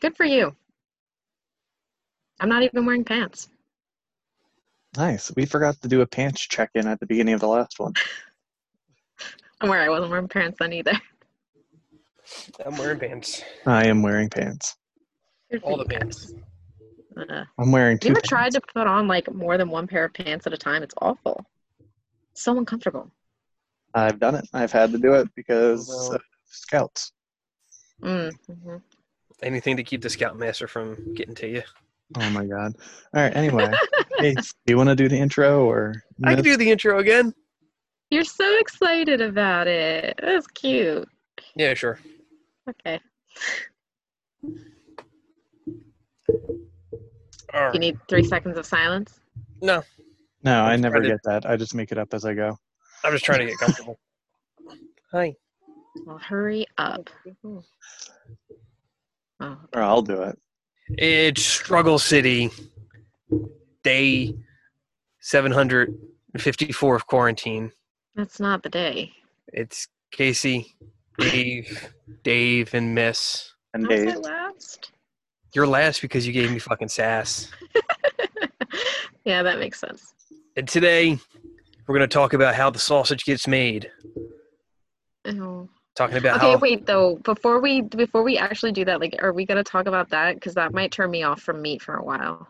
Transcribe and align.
Good 0.00 0.16
for 0.16 0.24
you. 0.24 0.54
I'm 2.40 2.48
not 2.48 2.62
even 2.62 2.86
wearing 2.86 3.04
pants. 3.04 3.48
Nice. 4.96 5.30
We 5.36 5.44
forgot 5.46 5.80
to 5.82 5.88
do 5.88 6.00
a 6.00 6.06
pants 6.06 6.40
check 6.40 6.70
in 6.74 6.86
at 6.86 6.98
the 7.00 7.06
beginning 7.06 7.34
of 7.34 7.40
the 7.40 7.48
last 7.48 7.78
one. 7.78 7.92
I'm 9.60 9.68
where 9.68 9.80
I 9.80 9.88
wasn't 9.90 10.10
wearing 10.10 10.28
pants 10.28 10.56
then 10.58 10.72
either. 10.72 10.92
I'm 12.64 12.76
wearing 12.78 12.98
pants. 12.98 13.42
I 13.66 13.86
am 13.86 14.02
wearing 14.02 14.30
pants. 14.30 14.76
Good 15.50 15.60
for 15.60 15.66
All 15.70 15.76
the 15.76 15.84
you 15.84 15.98
pants. 15.98 16.32
Uh, 17.16 17.44
I'm 17.58 17.70
wearing 17.72 17.96
have 17.96 18.00
two. 18.00 18.08
you 18.08 18.12
ever 18.12 18.20
pants. 18.20 18.28
tried 18.28 18.52
to 18.52 18.60
put 18.72 18.86
on 18.86 19.06
like 19.06 19.32
more 19.34 19.58
than 19.58 19.68
one 19.68 19.86
pair 19.86 20.04
of 20.06 20.14
pants 20.14 20.46
at 20.46 20.52
a 20.52 20.56
time? 20.56 20.82
It's 20.82 20.94
awful. 21.02 21.44
So 22.34 22.56
uncomfortable. 22.56 23.10
I've 23.92 24.18
done 24.18 24.36
it. 24.36 24.48
I've 24.54 24.72
had 24.72 24.92
to 24.92 24.98
do 24.98 25.14
it 25.14 25.28
because 25.34 25.88
Well- 25.88 26.14
of 26.14 26.22
scouts. 26.46 27.12
Mm, 28.00 28.32
mhm. 28.48 28.82
Anything 29.42 29.76
to 29.76 29.82
keep 29.84 30.02
the 30.02 30.10
scoutmaster 30.10 30.68
from 30.68 31.14
getting 31.14 31.34
to 31.36 31.48
you. 31.48 31.62
Oh 32.18 32.30
my 32.30 32.44
god. 32.44 32.74
All 33.14 33.22
right. 33.22 33.34
Anyway, 33.36 33.72
hey, 34.18 34.34
do 34.34 34.42
you 34.66 34.76
want 34.76 34.88
to 34.88 34.96
do 34.96 35.08
the 35.08 35.16
intro 35.18 35.64
or? 35.64 35.94
I 36.24 36.34
can 36.34 36.44
do 36.44 36.56
the 36.56 36.70
intro 36.70 36.98
again. 36.98 37.32
You're 38.10 38.24
so 38.24 38.58
excited 38.58 39.20
about 39.20 39.66
it. 39.68 40.18
That's 40.20 40.46
cute. 40.48 41.08
Yeah, 41.54 41.74
sure. 41.74 41.98
Okay. 42.68 43.00
All 47.54 47.64
right. 47.64 47.74
You 47.74 47.80
need 47.80 47.98
three 48.08 48.24
seconds 48.24 48.58
of 48.58 48.66
silence. 48.66 49.20
no, 49.62 49.82
No, 50.42 50.62
I 50.62 50.76
never 50.76 50.96
trying 50.96 51.02
to- 51.04 51.08
get 51.10 51.20
that. 51.24 51.46
I 51.48 51.56
just 51.56 51.74
make 51.74 51.92
it 51.92 51.98
up 51.98 52.12
as 52.14 52.24
I 52.24 52.34
go. 52.34 52.56
I'm 53.04 53.12
just 53.12 53.24
trying 53.24 53.40
to 53.40 53.46
get 53.46 53.58
comfortable. 53.58 53.98
Hi. 55.12 55.34
Well, 56.06 56.18
hurry 56.18 56.66
up. 56.78 57.10
Oh, 59.40 59.56
Or 59.74 59.82
I'll 59.82 60.02
do 60.02 60.22
it. 60.22 60.38
It's 60.90 61.42
Struggle 61.42 61.98
City, 61.98 62.50
day 63.82 64.34
754 65.20 66.96
of 66.96 67.06
quarantine. 67.06 67.70
that's 68.14 68.40
not 68.40 68.62
the 68.62 68.68
day. 68.68 69.12
It's 69.52 69.86
Casey, 70.12 70.74
Dave, 71.18 71.92
Dave, 72.24 72.74
and 72.74 72.94
Miss. 72.94 73.52
And 73.72 73.84
How's 73.84 73.98
Dave. 74.00 74.08
it 74.08 74.20
last? 74.20 74.92
You're 75.54 75.66
last 75.66 76.02
because 76.02 76.26
you 76.26 76.32
gave 76.32 76.50
me 76.50 76.58
fucking 76.58 76.88
sass. 76.88 77.50
yeah, 79.24 79.42
that 79.42 79.58
makes 79.58 79.78
sense. 79.80 80.12
And 80.56 80.66
today, 80.68 81.18
we're 81.86 81.96
going 81.96 82.08
to 82.08 82.12
talk 82.12 82.32
about 82.32 82.54
how 82.54 82.70
the 82.70 82.78
sausage 82.78 83.24
gets 83.24 83.46
made. 83.48 83.90
Oh. 85.26 85.68
Talking 86.00 86.16
about 86.16 86.38
Okay, 86.38 86.52
how 86.52 86.56
wait 86.56 86.86
though. 86.86 87.16
Before 87.16 87.60
we 87.60 87.82
before 87.82 88.22
we 88.22 88.38
actually 88.38 88.72
do 88.72 88.86
that, 88.86 89.00
like, 89.00 89.16
are 89.22 89.34
we 89.34 89.44
gonna 89.44 89.62
talk 89.62 89.86
about 89.86 90.08
that? 90.08 90.34
Because 90.36 90.54
that 90.54 90.72
might 90.72 90.90
turn 90.90 91.10
me 91.10 91.24
off 91.24 91.42
from 91.42 91.60
meat 91.60 91.82
for 91.82 91.96
a 91.96 92.02
while. 92.02 92.48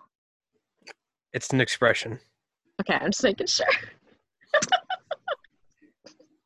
it's 1.33 1.51
an 1.51 1.61
expression. 1.61 2.21
Okay, 2.81 2.95
I'm 2.95 3.11
just 3.11 3.25
making 3.25 3.49
sure. 3.49 3.67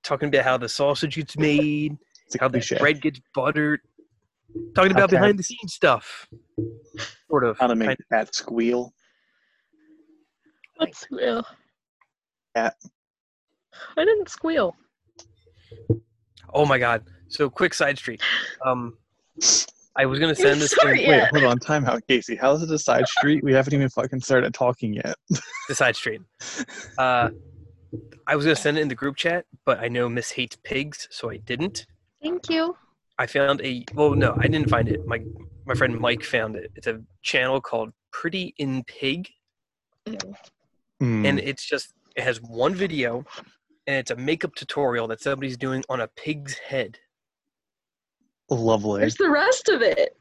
Talking 0.03 0.29
about 0.31 0.45
how 0.45 0.57
the 0.57 0.67
sausage 0.69 1.17
gets 1.17 1.37
made, 1.51 1.99
It's 2.25 2.37
a 2.37 2.39
how 2.41 2.49
the 2.49 2.61
cliche. 2.61 2.79
bread 2.79 3.03
gets 3.03 3.21
buttered. 3.35 3.81
Talking 4.75 4.93
about 4.93 5.05
Okay. 5.05 5.17
behind 5.17 5.39
the 5.39 5.43
scenes 5.43 5.75
stuff. 5.75 6.27
Sort 7.29 7.45
of. 7.45 7.59
How 7.59 7.67
to 7.67 7.75
make 7.77 7.89
kind- 7.89 7.99
the 7.99 8.17
cat 8.17 8.35
squeal. 8.35 8.95
Let's 10.81 11.01
squeal. 11.01 11.45
Cat. 12.57 12.77
I 13.99 14.07
didn't 14.07 14.31
squeal. 14.31 14.75
Oh 16.55 16.65
my 16.65 16.79
god. 16.79 17.05
So 17.29 17.51
quick 17.51 17.75
side 17.75 17.99
street. 17.99 18.21
Um 18.65 18.97
I 19.97 20.07
was 20.07 20.19
gonna 20.19 20.35
send 20.35 20.61
this 20.61 20.73
Sorry, 20.73 21.05
in, 21.05 21.11
Wait, 21.11 21.17
Yeah. 21.19 21.29
hold 21.33 21.45
on. 21.45 21.59
Time 21.59 21.85
out, 21.87 22.03
Casey. 22.09 22.37
How's 22.37 22.63
it 22.63 22.71
a 22.71 22.79
side 22.79 23.07
street? 23.09 23.45
We 23.45 23.53
haven't 23.53 23.75
even 23.75 23.89
fucking 23.89 24.21
started 24.21 24.53
talking 24.55 24.95
yet. 24.95 25.17
the 25.69 25.75
side 25.75 25.97
street. 25.97 26.21
Uh 26.99 27.31
I 28.27 28.37
was 28.37 28.45
gonna 28.45 28.57
send 28.57 28.79
it 28.79 28.81
in 28.81 28.89
the 28.89 28.95
group 28.95 29.17
chat, 29.17 29.45
but 29.64 29.79
I 29.81 29.89
know 29.89 30.09
Miss 30.09 30.31
hates 30.31 30.57
pigs, 30.64 31.07
so 31.11 31.31
I 31.31 31.37
didn't. 31.39 31.87
Thank 32.23 32.48
you. 32.48 32.77
I 33.19 33.27
found 33.27 33.61
a 33.63 33.85
well 33.95 34.14
no, 34.14 34.37
I 34.39 34.48
didn't 34.48 34.69
find 34.70 34.89
it. 34.89 35.07
My 35.07 35.20
my 35.67 35.75
friend 35.75 35.98
Mike 35.98 36.25
found 36.25 36.57
it. 36.57 36.70
It's 36.77 36.87
a 36.87 37.01
channel 37.23 37.61
called 37.61 37.91
Pretty 38.13 38.55
in 38.59 38.83
Pig. 38.85 39.29
Ew. 40.07 40.19
Hmm. 41.01 41.25
and 41.27 41.39
it's 41.41 41.64
just 41.64 41.93
it 42.17 42.23
has 42.23 42.41
one 42.43 42.75
video 42.75 43.25
and 43.86 43.96
it's 43.96 44.11
a 44.11 44.17
makeup 44.17 44.55
tutorial 44.55 45.06
that 45.08 45.20
somebody's 45.20 45.56
doing 45.56 45.84
on 45.89 46.00
a 46.00 46.08
pig's 46.08 46.55
head 46.58 46.98
Lovely. 48.50 49.00
Where's 49.00 49.17
the 49.17 49.30
rest 49.30 49.68
of 49.68 49.83
it? 49.83 50.17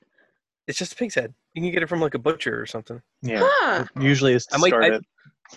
it's 0.65 0.77
just 0.79 0.93
a 0.93 0.95
pig's 0.95 1.15
head 1.15 1.33
you 1.53 1.61
can 1.61 1.71
get 1.71 1.83
it 1.83 1.89
from 1.89 1.99
like 1.99 2.13
a 2.13 2.19
butcher 2.19 2.59
or 2.59 2.65
something 2.65 3.01
Yeah. 3.21 3.41
Huh. 3.43 3.85
Usually 3.99 4.33
it's 4.33 4.45
to 4.47 4.55
I 4.55 4.57
might- 4.59 4.69
start 4.69 4.83
I- 4.85 4.95
it. 4.95 5.05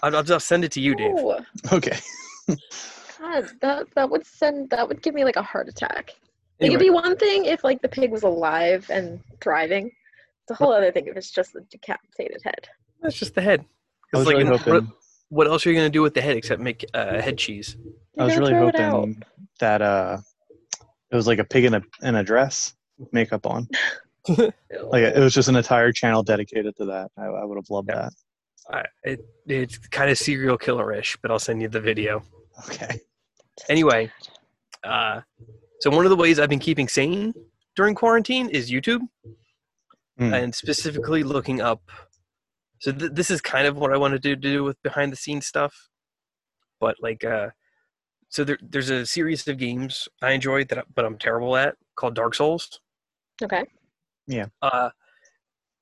i'll, 0.02 0.16
I'll 0.16 0.22
just 0.22 0.46
send 0.48 0.64
it 0.64 0.72
to 0.72 0.80
you 0.80 0.94
dave 0.96 1.12
Oh, 1.16 1.40
Okay. 1.72 1.96
God, 3.18 3.48
that 3.62 3.86
that 3.94 4.10
would 4.10 4.26
send 4.26 4.70
that 4.70 4.86
would 4.86 5.00
give 5.02 5.14
me 5.14 5.24
like 5.24 5.36
a 5.36 5.42
heart 5.42 5.68
attack. 5.68 6.10
It 6.58 6.66
anyway, 6.66 6.74
could 6.76 6.84
be 6.84 6.90
one 6.90 7.16
thing 7.16 7.44
if 7.46 7.64
like 7.64 7.80
the 7.82 7.88
pig 7.88 8.10
was 8.10 8.22
alive 8.24 8.88
and 8.90 9.20
thriving. 9.40 9.86
It's 9.86 10.50
a 10.50 10.54
whole 10.54 10.72
other 10.72 10.92
thing 10.92 11.06
if 11.06 11.16
it's 11.16 11.30
just 11.30 11.52
the 11.54 11.60
decapitated 11.70 12.40
head. 12.44 12.68
that's 13.00 13.16
just 13.16 13.34
the 13.34 13.40
head 13.40 13.64
I 14.14 14.18
was 14.18 14.22
It's 14.22 14.26
like, 14.26 14.36
really 14.44 14.50
you 14.50 14.56
hoping. 14.58 14.92
What, 15.28 15.47
what 15.47 15.53
else 15.53 15.66
are 15.66 15.70
you 15.70 15.76
going 15.76 15.87
to 15.87 15.92
do 15.92 16.03
with 16.03 16.14
the 16.14 16.20
head 16.20 16.37
except 16.37 16.60
make 16.60 16.84
uh, 16.94 17.20
head 17.20 17.38
cheese 17.38 17.76
I 18.19 18.25
was 18.25 18.37
really 18.37 18.53
gonna 18.53 18.66
it 18.69 18.78
hoping 18.91 19.22
that 19.60 19.82
uh, 19.82 20.19
it 21.10 21.16
was 21.16 21.26
like 21.26 21.38
a 21.38 21.44
pig 21.44 21.64
in 21.64 21.75
a 21.75 21.82
in 22.03 22.14
a 22.16 22.25
dress 22.25 22.75
with 22.98 23.12
makeup 23.12 23.47
on. 23.47 23.69
Like 24.28 25.03
it 25.04 25.19
was 25.20 25.32
just 25.34 25.48
an 25.48 25.54
entire 25.54 25.92
channel 25.92 26.22
dedicated 26.25 26.75
to 26.78 26.84
that. 26.86 27.10
I, 27.16 27.26
I 27.26 27.44
would 27.44 27.56
have 27.56 27.70
loved 27.70 27.88
Yeah. 27.91 28.09
that. 28.09 28.12
I, 28.69 28.84
it, 29.04 29.20
it's 29.47 29.78
kind 29.78 30.10
of 30.10 30.19
serial 30.19 30.59
killer-ish 30.59 31.16
but 31.22 31.31
i'll 31.31 31.38
send 31.38 31.62
you 31.62 31.69
the 31.69 31.81
video 31.81 32.25
Okay. 32.66 32.98
anyway 33.69 34.10
uh, 34.82 35.20
so 35.81 35.91
one 35.91 36.04
of 36.04 36.10
the 36.10 36.16
ways 36.16 36.41
i've 36.41 36.48
been 36.48 36.59
keeping 36.59 36.88
sane 36.88 37.32
during 37.76 37.94
quarantine 37.94 38.48
is 38.48 38.69
youtube 38.70 39.03
Hmm. 40.19 40.32
and 40.34 40.53
specifically 40.54 41.22
looking 41.22 41.60
up 41.60 41.82
so 42.78 42.92
th- 42.92 43.12
this 43.12 43.31
is 43.31 43.41
kind 43.41 43.66
of 43.66 43.76
what 43.76 43.92
i 43.92 43.97
wanted 43.97 44.22
to 44.22 44.37
do 44.37 44.64
with 44.64 44.81
behind 44.82 45.12
the 45.12 45.16
scenes 45.16 45.47
stuff. 45.47 45.88
But 46.81 46.97
like 47.00 47.25
uh 47.25 47.50
so 48.28 48.44
there, 48.44 48.59
there's 48.60 48.91
a 48.91 49.06
series 49.06 49.47
of 49.48 49.59
games 49.59 50.09
i 50.22 50.32
enjoy 50.32 50.64
that 50.64 50.78
I, 50.78 50.82
but 50.94 51.04
i'm 51.04 51.19
terrible 51.19 51.56
at 51.56 51.76
called 51.94 52.15
dark 52.15 52.34
souls. 52.34 52.81
Okay. 53.42 53.65
Yeah. 54.26 54.47
Uh 54.62 54.91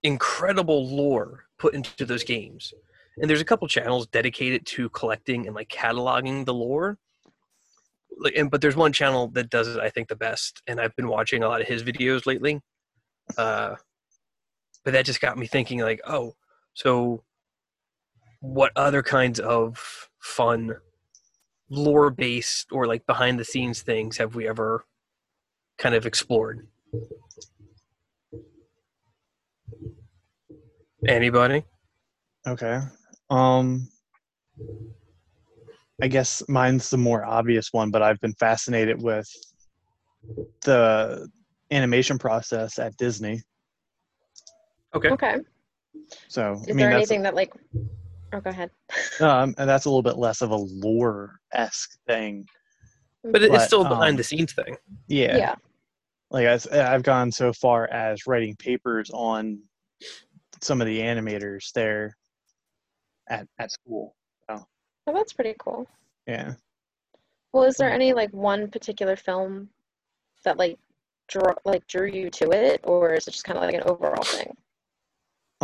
incredible 0.02 0.86
lore 0.86 1.44
put 1.58 1.74
into 1.74 2.04
those 2.04 2.24
games. 2.24 2.72
And 3.16 3.30
there's 3.30 3.40
a 3.40 3.44
couple 3.44 3.66
channels 3.68 4.06
dedicated 4.08 4.66
to 4.66 4.88
collecting 4.90 5.46
and 5.46 5.54
like 5.54 5.68
cataloging 5.68 6.44
the 6.44 6.54
lore. 6.54 6.98
Like 8.18 8.34
and 8.36 8.50
but 8.50 8.60
there's 8.60 8.76
one 8.76 8.92
channel 8.92 9.28
that 9.28 9.50
does 9.50 9.66
it 9.68 9.80
i 9.80 9.90
think 9.90 10.06
the 10.06 10.14
best 10.14 10.62
and 10.68 10.80
i've 10.80 10.94
been 10.94 11.08
watching 11.08 11.42
a 11.42 11.48
lot 11.48 11.60
of 11.60 11.66
his 11.66 11.82
videos 11.82 12.26
lately. 12.26 12.60
Uh 13.36 13.74
but 14.84 14.92
that 14.92 15.06
just 15.06 15.20
got 15.20 15.38
me 15.38 15.46
thinking 15.46 15.80
like 15.80 16.00
oh 16.06 16.34
so 16.74 17.22
what 18.40 18.72
other 18.76 19.02
kinds 19.02 19.40
of 19.40 20.10
fun 20.18 20.76
lore 21.70 22.10
based 22.10 22.68
or 22.70 22.86
like 22.86 23.06
behind 23.06 23.38
the 23.40 23.44
scenes 23.44 23.80
things 23.80 24.18
have 24.18 24.34
we 24.34 24.46
ever 24.46 24.84
kind 25.78 25.94
of 25.94 26.04
explored 26.06 26.66
anybody 31.08 31.64
Okay. 32.46 32.80
Um 33.30 33.88
I 36.02 36.08
guess 36.08 36.42
mine's 36.48 36.90
the 36.90 36.98
more 36.98 37.24
obvious 37.24 37.72
one, 37.72 37.90
but 37.90 38.02
I've 38.02 38.20
been 38.20 38.34
fascinated 38.34 39.00
with 39.00 39.28
the 40.64 41.28
animation 41.70 42.18
process 42.18 42.78
at 42.78 42.96
Disney. 42.96 43.42
okay 44.94 45.10
Okay. 45.10 45.38
So 46.28 46.52
Is 46.54 46.62
I 46.62 46.66
mean 46.68 46.76
there 46.78 46.90
that's 46.90 46.96
anything 47.10 47.22
that 47.22 47.34
like 47.34 47.52
Oh 48.32 48.40
go 48.40 48.50
ahead. 48.50 48.70
um, 49.20 49.54
and 49.58 49.68
that's 49.68 49.84
a 49.84 49.88
little 49.88 50.02
bit 50.02 50.16
less 50.18 50.40
of 50.42 50.50
a 50.50 50.56
lore 50.56 51.38
esque 51.52 51.96
thing. 52.06 52.46
but 53.22 53.42
it- 53.42 53.46
it's 53.46 53.50
But, 53.54 53.66
still 53.66 53.86
a 53.86 53.88
behind 53.88 54.10
um, 54.10 54.16
the 54.16 54.24
scenes 54.24 54.52
thing 54.52 54.76
Yeah. 55.08 55.36
yeah. 55.36 55.54
Like 56.30 56.46
I've 56.72 57.02
gone 57.04 57.30
so 57.30 57.52
far 57.52 57.88
as 57.92 58.26
writing 58.26 58.56
papers 58.56 59.10
on 59.12 59.60
some 60.60 60.80
of 60.80 60.86
the 60.86 60.98
animators 60.98 61.70
there 61.72 62.16
at 63.28 63.46
at 63.58 63.70
school. 63.70 64.16
Oh, 64.48 65.12
that's 65.12 65.32
pretty 65.34 65.54
cool. 65.58 65.86
Yeah. 66.26 66.54
Well, 67.52 67.64
is 67.64 67.76
there 67.76 67.90
any 67.92 68.12
like 68.14 68.32
one 68.32 68.68
particular 68.68 69.14
film 69.16 69.68
that 70.44 70.56
like 70.56 70.78
drew 71.28 71.42
like 71.64 71.86
drew 71.86 72.06
you 72.08 72.30
to 72.30 72.50
it, 72.50 72.80
or 72.84 73.12
is 73.12 73.28
it 73.28 73.32
just 73.32 73.44
kind 73.44 73.58
of 73.58 73.64
like 73.64 73.74
an 73.74 73.82
overall 73.84 74.24
thing? 74.24 74.56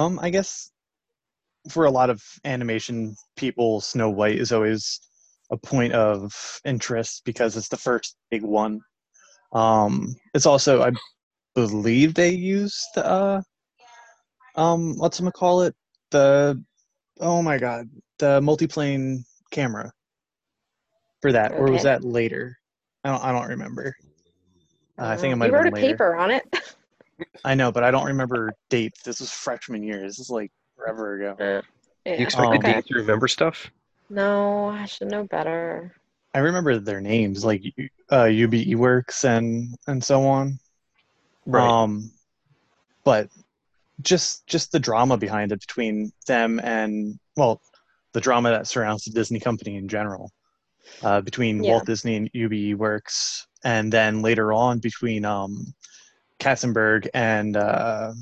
Um, 0.01 0.19
I 0.23 0.31
guess 0.31 0.71
for 1.69 1.85
a 1.85 1.91
lot 1.91 2.09
of 2.09 2.23
animation 2.47 3.15
people, 3.37 3.83
Snow 3.83 4.09
White 4.09 4.39
is 4.39 4.51
always 4.51 4.99
a 5.51 5.59
point 5.59 5.93
of 5.93 6.33
interest 6.65 7.23
because 7.27 7.55
it's 7.55 7.69
the 7.69 7.77
first 7.77 8.17
big 8.31 8.43
one. 8.43 8.81
Um, 9.53 10.15
it's 10.33 10.47
also, 10.47 10.83
I 10.83 10.93
believe 11.55 12.15
they 12.15 12.31
used 12.31 12.97
uh, 12.97 13.43
um, 14.55 14.97
what's 14.97 15.21
call 15.35 15.63
it? 15.63 15.75
The 16.13 16.63
oh 17.21 17.43
my 17.43 17.59
god, 17.59 17.91
the 18.19 18.41
multiplane 18.41 19.19
camera 19.51 19.93
for 21.21 21.31
that, 21.33 21.53
or 21.53 21.71
was 21.71 21.83
that 21.83 22.05
later? 22.05 22.57
I 23.05 23.11
don't 23.11 23.23
I 23.23 23.33
don't 23.33 23.49
remember. 23.49 23.95
Uh, 24.99 25.09
I 25.09 25.17
think 25.17 25.33
it 25.33 25.37
might 25.37 25.47
you 25.47 25.53
have 25.53 25.65
wrote 25.65 25.73
been 25.75 25.75
a 25.75 25.85
later. 25.85 25.95
paper 25.95 26.17
on 26.17 26.31
it. 26.31 26.43
I 27.45 27.55
know, 27.55 27.73
but 27.73 27.85
I 27.85 27.91
don't 27.91 28.07
remember 28.07 28.53
dates. 28.69 29.03
This 29.03 29.21
was 29.21 29.31
freshman 29.31 29.83
year. 29.83 30.01
This 30.01 30.19
is 30.19 30.31
like 30.31 30.51
forever 30.77 31.15
ago. 31.21 31.37
You 31.39 32.13
yeah. 32.13 32.13
expect 32.23 32.49
Oh. 32.49 32.55
okay. 32.55 32.73
Dean 32.75 32.83
to 32.83 32.95
remember 32.95 33.29
stuff? 33.29 33.71
No, 34.09 34.67
I 34.69 34.87
should 34.87 35.11
know 35.11 35.25
better. 35.25 35.95
I 36.35 36.39
remember 36.39 36.79
their 36.79 37.01
names, 37.01 37.45
like 37.45 37.63
uh, 38.13 38.23
Ub 38.25 38.53
Iwerks 38.53 39.25
and 39.25 39.75
and 39.87 40.03
so 40.03 40.25
on. 40.27 40.59
Right. 41.47 41.67
Um, 41.67 42.11
but 43.05 43.29
just 44.03 44.47
just 44.47 44.73
the 44.73 44.79
drama 44.79 45.17
behind 45.17 45.53
it 45.53 45.61
between 45.61 46.13
them 46.27 46.61
and 46.63 47.19
well, 47.37 47.61
the 48.13 48.21
drama 48.21 48.51
that 48.51 48.67
surrounds 48.67 49.05
the 49.05 49.11
Disney 49.13 49.41
company 49.41 49.77
in 49.77 49.89
general, 49.89 50.31
uh, 51.03 51.21
between 51.21 51.63
Yeah. 51.63 51.73
Walt 51.73 51.87
Disney 51.87 52.17
and 52.17 52.27
Ub 52.35 52.51
Iwerks, 52.53 53.47
and 53.65 53.93
then 53.93 54.23
later 54.23 54.53
on 54.53 54.79
between 54.79 55.25
um, 55.25 55.75
Katzenberg 56.41 57.09
and 57.15 57.57
uh, 57.57 58.13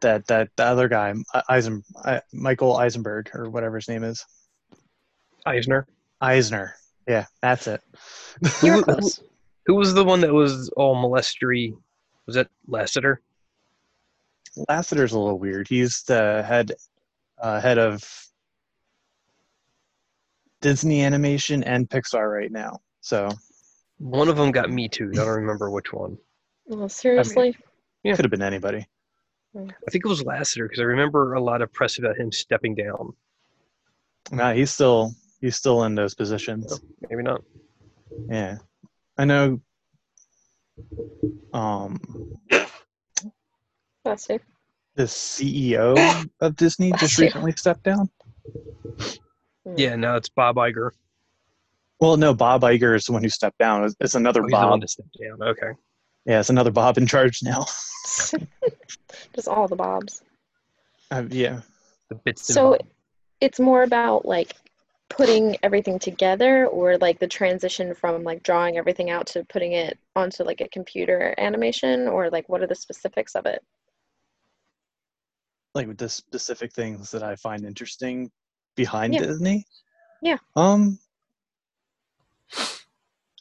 that 0.00 0.26
that 0.26 0.48
the 0.56 0.64
other 0.64 0.88
guy, 0.88 1.14
Eisen, 1.48 1.84
I, 2.04 2.20
Michael 2.32 2.76
Eisenberg 2.76 3.30
or 3.34 3.50
whatever 3.50 3.76
his 3.76 3.88
name 3.88 4.04
is, 4.04 4.24
Eisner. 5.46 5.86
Eisner. 6.20 6.74
Yeah, 7.06 7.26
that's 7.42 7.66
it. 7.66 7.80
Who- 8.60 8.82
who- 8.82 9.10
Who 9.66 9.74
was 9.74 9.92
the 9.92 10.02
one 10.04 10.22
that 10.22 10.32
was 10.32 10.70
all 10.78 10.96
molestery? 10.96 11.76
Was 12.24 12.36
that 12.36 12.48
Lasseter? 12.70 13.18
Lasseter's 14.70 15.12
a 15.12 15.18
little 15.18 15.38
weird. 15.38 15.68
He's 15.68 16.02
the 16.04 16.42
head 16.42 16.72
uh, 17.38 17.60
head 17.60 17.76
of 17.76 18.02
Disney 20.62 21.02
Animation 21.02 21.62
and 21.64 21.88
Pixar 21.88 22.32
right 22.32 22.50
now. 22.50 22.80
So 23.02 23.28
One 23.98 24.28
of 24.28 24.36
them 24.36 24.50
got 24.52 24.70
me 24.70 24.88
too. 24.88 25.10
I 25.12 25.16
don't 25.16 25.28
remember 25.42 25.70
which 25.70 25.92
one. 25.92 26.18
Well, 26.66 26.88
seriously. 26.88 27.56
Yeah. 28.02 28.14
could 28.14 28.24
have 28.24 28.30
been 28.30 28.42
anybody. 28.42 28.86
I 29.56 29.90
think 29.90 30.04
it 30.04 30.08
was 30.08 30.22
Lasseter 30.22 30.64
because 30.66 30.78
I 30.78 30.84
remember 30.84 31.34
a 31.34 31.40
lot 31.40 31.62
of 31.62 31.72
press 31.72 31.98
about 31.98 32.16
him 32.16 32.30
stepping 32.30 32.74
down. 32.74 33.12
No, 34.30 34.54
he's 34.54 34.70
still 34.70 35.12
he's 35.40 35.56
still 35.56 35.84
in 35.84 35.94
those 35.94 36.14
positions. 36.14 36.80
Maybe 37.08 37.22
not. 37.22 37.42
Yeah, 38.28 38.58
I 39.16 39.24
know. 39.24 39.60
Um, 41.52 41.98
Bless 44.04 44.28
the 44.94 45.04
CEO 45.04 46.28
of 46.40 46.56
Disney 46.56 46.92
just 46.98 47.18
recently 47.18 47.52
stepped 47.52 47.84
down. 47.84 48.10
Yeah, 49.76 49.96
no, 49.96 50.16
it's 50.16 50.28
Bob 50.28 50.56
Iger. 50.56 50.90
Well, 52.00 52.16
no, 52.16 52.32
Bob 52.32 52.62
Iger 52.62 52.94
is 52.94 53.06
the 53.06 53.12
one 53.12 53.22
who 53.22 53.28
stepped 53.28 53.58
down. 53.58 53.84
It's, 53.84 53.96
it's 54.00 54.14
another 54.14 54.42
Oh, 54.42 54.46
he's 54.46 54.52
the 54.52 54.56
one 54.66 54.70
Bob. 54.70 54.80
that 54.82 54.90
stepped 54.90 55.16
down. 55.20 55.42
Okay. 55.42 55.72
Yeah, 56.26 56.40
it's 56.40 56.50
another 56.50 56.70
Bob 56.70 56.98
in 56.98 57.06
charge 57.06 57.42
now. 57.42 57.62
Just 59.34 59.48
all 59.48 59.66
the 59.66 59.76
bobs. 59.76 60.22
Uh, 61.10 61.24
yeah, 61.30 61.60
The 62.10 62.16
bits. 62.16 62.46
So 62.46 62.72
bobs. 62.72 62.84
it's 63.40 63.58
more 63.58 63.82
about 63.82 64.26
like 64.26 64.54
putting 65.10 65.56
everything 65.62 65.98
together 65.98 66.66
or 66.66 66.98
like 66.98 67.18
the 67.18 67.26
transition 67.26 67.94
from 67.94 68.22
like 68.24 68.42
drawing 68.42 68.76
everything 68.76 69.10
out 69.10 69.26
to 69.28 69.42
putting 69.44 69.72
it 69.72 69.98
onto 70.14 70.44
like 70.44 70.60
a 70.60 70.68
computer 70.68 71.34
animation 71.38 72.06
or 72.08 72.28
like 72.30 72.48
what 72.48 72.62
are 72.62 72.66
the 72.66 72.74
specifics 72.74 73.34
of 73.34 73.46
it? 73.46 73.62
like 75.74 75.86
with 75.86 75.98
the 75.98 76.08
specific 76.08 76.72
things 76.72 77.10
that 77.10 77.22
I 77.22 77.36
find 77.36 77.64
interesting 77.64 78.30
behind 78.74 79.14
Yeah. 79.14 79.20
Disney. 79.20 79.64
Yeah. 80.22 80.38
Um 80.56 80.98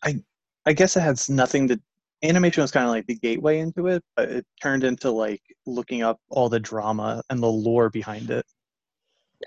I 0.03 0.21
I 0.65 0.73
guess 0.73 0.97
it 0.97 1.01
has 1.01 1.29
nothing 1.29 1.67
to 1.69 1.79
animation 2.23 2.61
was 2.61 2.71
kind 2.71 2.85
of 2.85 2.91
like 2.91 3.07
the 3.07 3.15
gateway 3.15 3.59
into 3.59 3.87
it, 3.87 4.03
but 4.15 4.29
it 4.29 4.45
turned 4.61 4.83
into 4.83 5.11
like 5.11 5.41
looking 5.65 6.01
up 6.03 6.19
all 6.29 6.49
the 6.49 6.59
drama 6.59 7.21
and 7.29 7.41
the 7.41 7.47
lore 7.47 7.89
behind 7.89 8.29
it. 8.31 8.45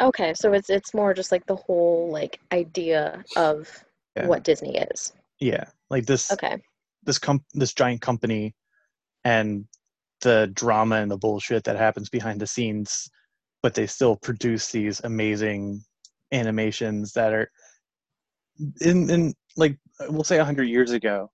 Okay, 0.01 0.35
so 0.35 0.53
it's 0.53 0.71
it's 0.71 0.95
more 0.95 1.13
just 1.15 1.33
like 1.33 1.45
the 1.47 1.57
whole 1.57 2.11
like 2.11 2.41
idea 2.53 3.25
of 3.37 3.69
Yeah. 4.17 4.27
what 4.27 4.45
Disney 4.45 4.77
is. 4.79 5.13
Yeah. 5.41 5.65
Like 5.91 6.07
this 6.07 6.31
Okay. 6.33 6.59
this 7.03 7.19
com- 7.19 7.45
this 7.55 7.75
giant 7.75 8.01
company 8.01 8.55
and 9.25 9.67
the 10.21 10.51
drama 10.55 10.97
and 10.97 11.11
the 11.11 11.17
bullshit 11.19 11.65
that 11.65 11.77
happens 11.77 12.09
behind 12.09 12.41
the 12.41 12.47
scenes, 12.47 13.11
but 13.63 13.75
they 13.75 13.87
still 13.87 14.17
produce 14.17 14.71
these 14.71 15.01
amazing 15.05 15.83
animations 16.33 17.13
that 17.15 17.33
are 17.33 17.51
in 18.81 19.11
in 19.11 19.35
like 19.61 19.77
we'll 20.09 20.25
say 20.25 20.39
a 20.39 20.45
hundred 20.45 20.65
years 20.69 20.91
ago, 20.93 21.31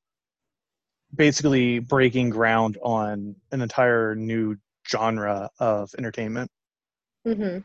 basically 1.15 1.79
breaking 1.79 2.31
ground 2.31 2.79
on 2.83 3.35
an 3.53 3.63
entire 3.63 4.15
new 4.15 4.57
genre 4.89 5.51
of 5.61 5.91
entertainment. 5.99 6.51
hmm 7.25 7.59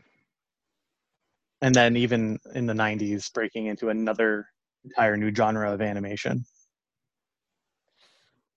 And 1.60 1.74
then 1.74 1.96
even 1.96 2.38
in 2.54 2.66
the 2.66 2.74
nineties 2.74 3.28
breaking 3.30 3.66
into 3.66 3.90
another 3.90 4.46
entire 4.84 5.16
new 5.16 5.34
genre 5.34 5.72
of 5.72 5.80
animation. 5.80 6.44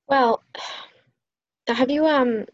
Well, 0.07 0.43
have 1.67 1.89
you 1.89 2.05
um 2.05 2.45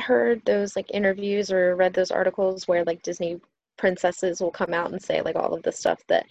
heard 0.00 0.44
those 0.44 0.76
like 0.76 0.90
interviews 0.92 1.52
or 1.52 1.76
read 1.76 1.94
those 1.94 2.10
articles 2.10 2.66
where 2.66 2.84
like 2.84 3.02
Disney 3.02 3.40
princesses 3.76 4.40
will 4.40 4.50
come 4.50 4.72
out 4.72 4.90
and 4.90 5.02
say 5.02 5.20
like 5.22 5.36
all 5.36 5.54
of 5.54 5.62
the 5.62 5.72
stuff 5.72 6.00
that 6.08 6.26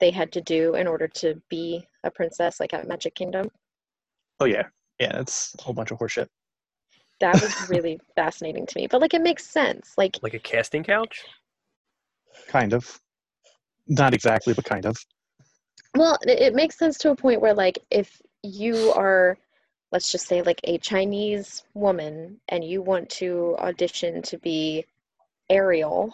they 0.00 0.10
had 0.10 0.32
to 0.32 0.40
do 0.40 0.74
in 0.74 0.86
order 0.86 1.08
to 1.08 1.40
be 1.48 1.86
a 2.04 2.10
princess 2.10 2.60
like 2.60 2.74
at 2.74 2.88
Magic 2.88 3.14
Kingdom? 3.14 3.50
Oh 4.40 4.44
yeah. 4.46 4.64
Yeah, 4.98 5.20
it's 5.20 5.54
a 5.58 5.62
whole 5.62 5.74
bunch 5.74 5.90
of 5.90 5.98
horseshit. 5.98 6.28
That 7.20 7.34
was 7.40 7.68
really 7.68 7.98
fascinating 8.14 8.66
to 8.66 8.78
me. 8.78 8.86
But 8.86 9.00
like 9.00 9.14
it 9.14 9.22
makes 9.22 9.46
sense. 9.46 9.94
Like 9.96 10.18
like 10.22 10.34
a 10.34 10.38
casting 10.38 10.84
couch. 10.84 11.24
Kind 12.48 12.72
of. 12.72 13.00
Not 13.88 14.14
exactly, 14.14 14.52
but 14.52 14.64
kind 14.64 14.84
of. 14.84 14.96
Well, 15.96 16.18
it, 16.26 16.40
it 16.40 16.54
makes 16.54 16.78
sense 16.78 16.98
to 16.98 17.10
a 17.10 17.16
point 17.16 17.40
where, 17.40 17.54
like, 17.54 17.78
if 17.90 18.20
you 18.42 18.92
are, 18.92 19.38
let's 19.92 20.12
just 20.12 20.26
say, 20.26 20.42
like 20.42 20.60
a 20.64 20.78
Chinese 20.78 21.64
woman 21.74 22.38
and 22.48 22.64
you 22.64 22.82
want 22.82 23.08
to 23.10 23.56
audition 23.58 24.22
to 24.22 24.38
be 24.38 24.84
Ariel, 25.48 26.12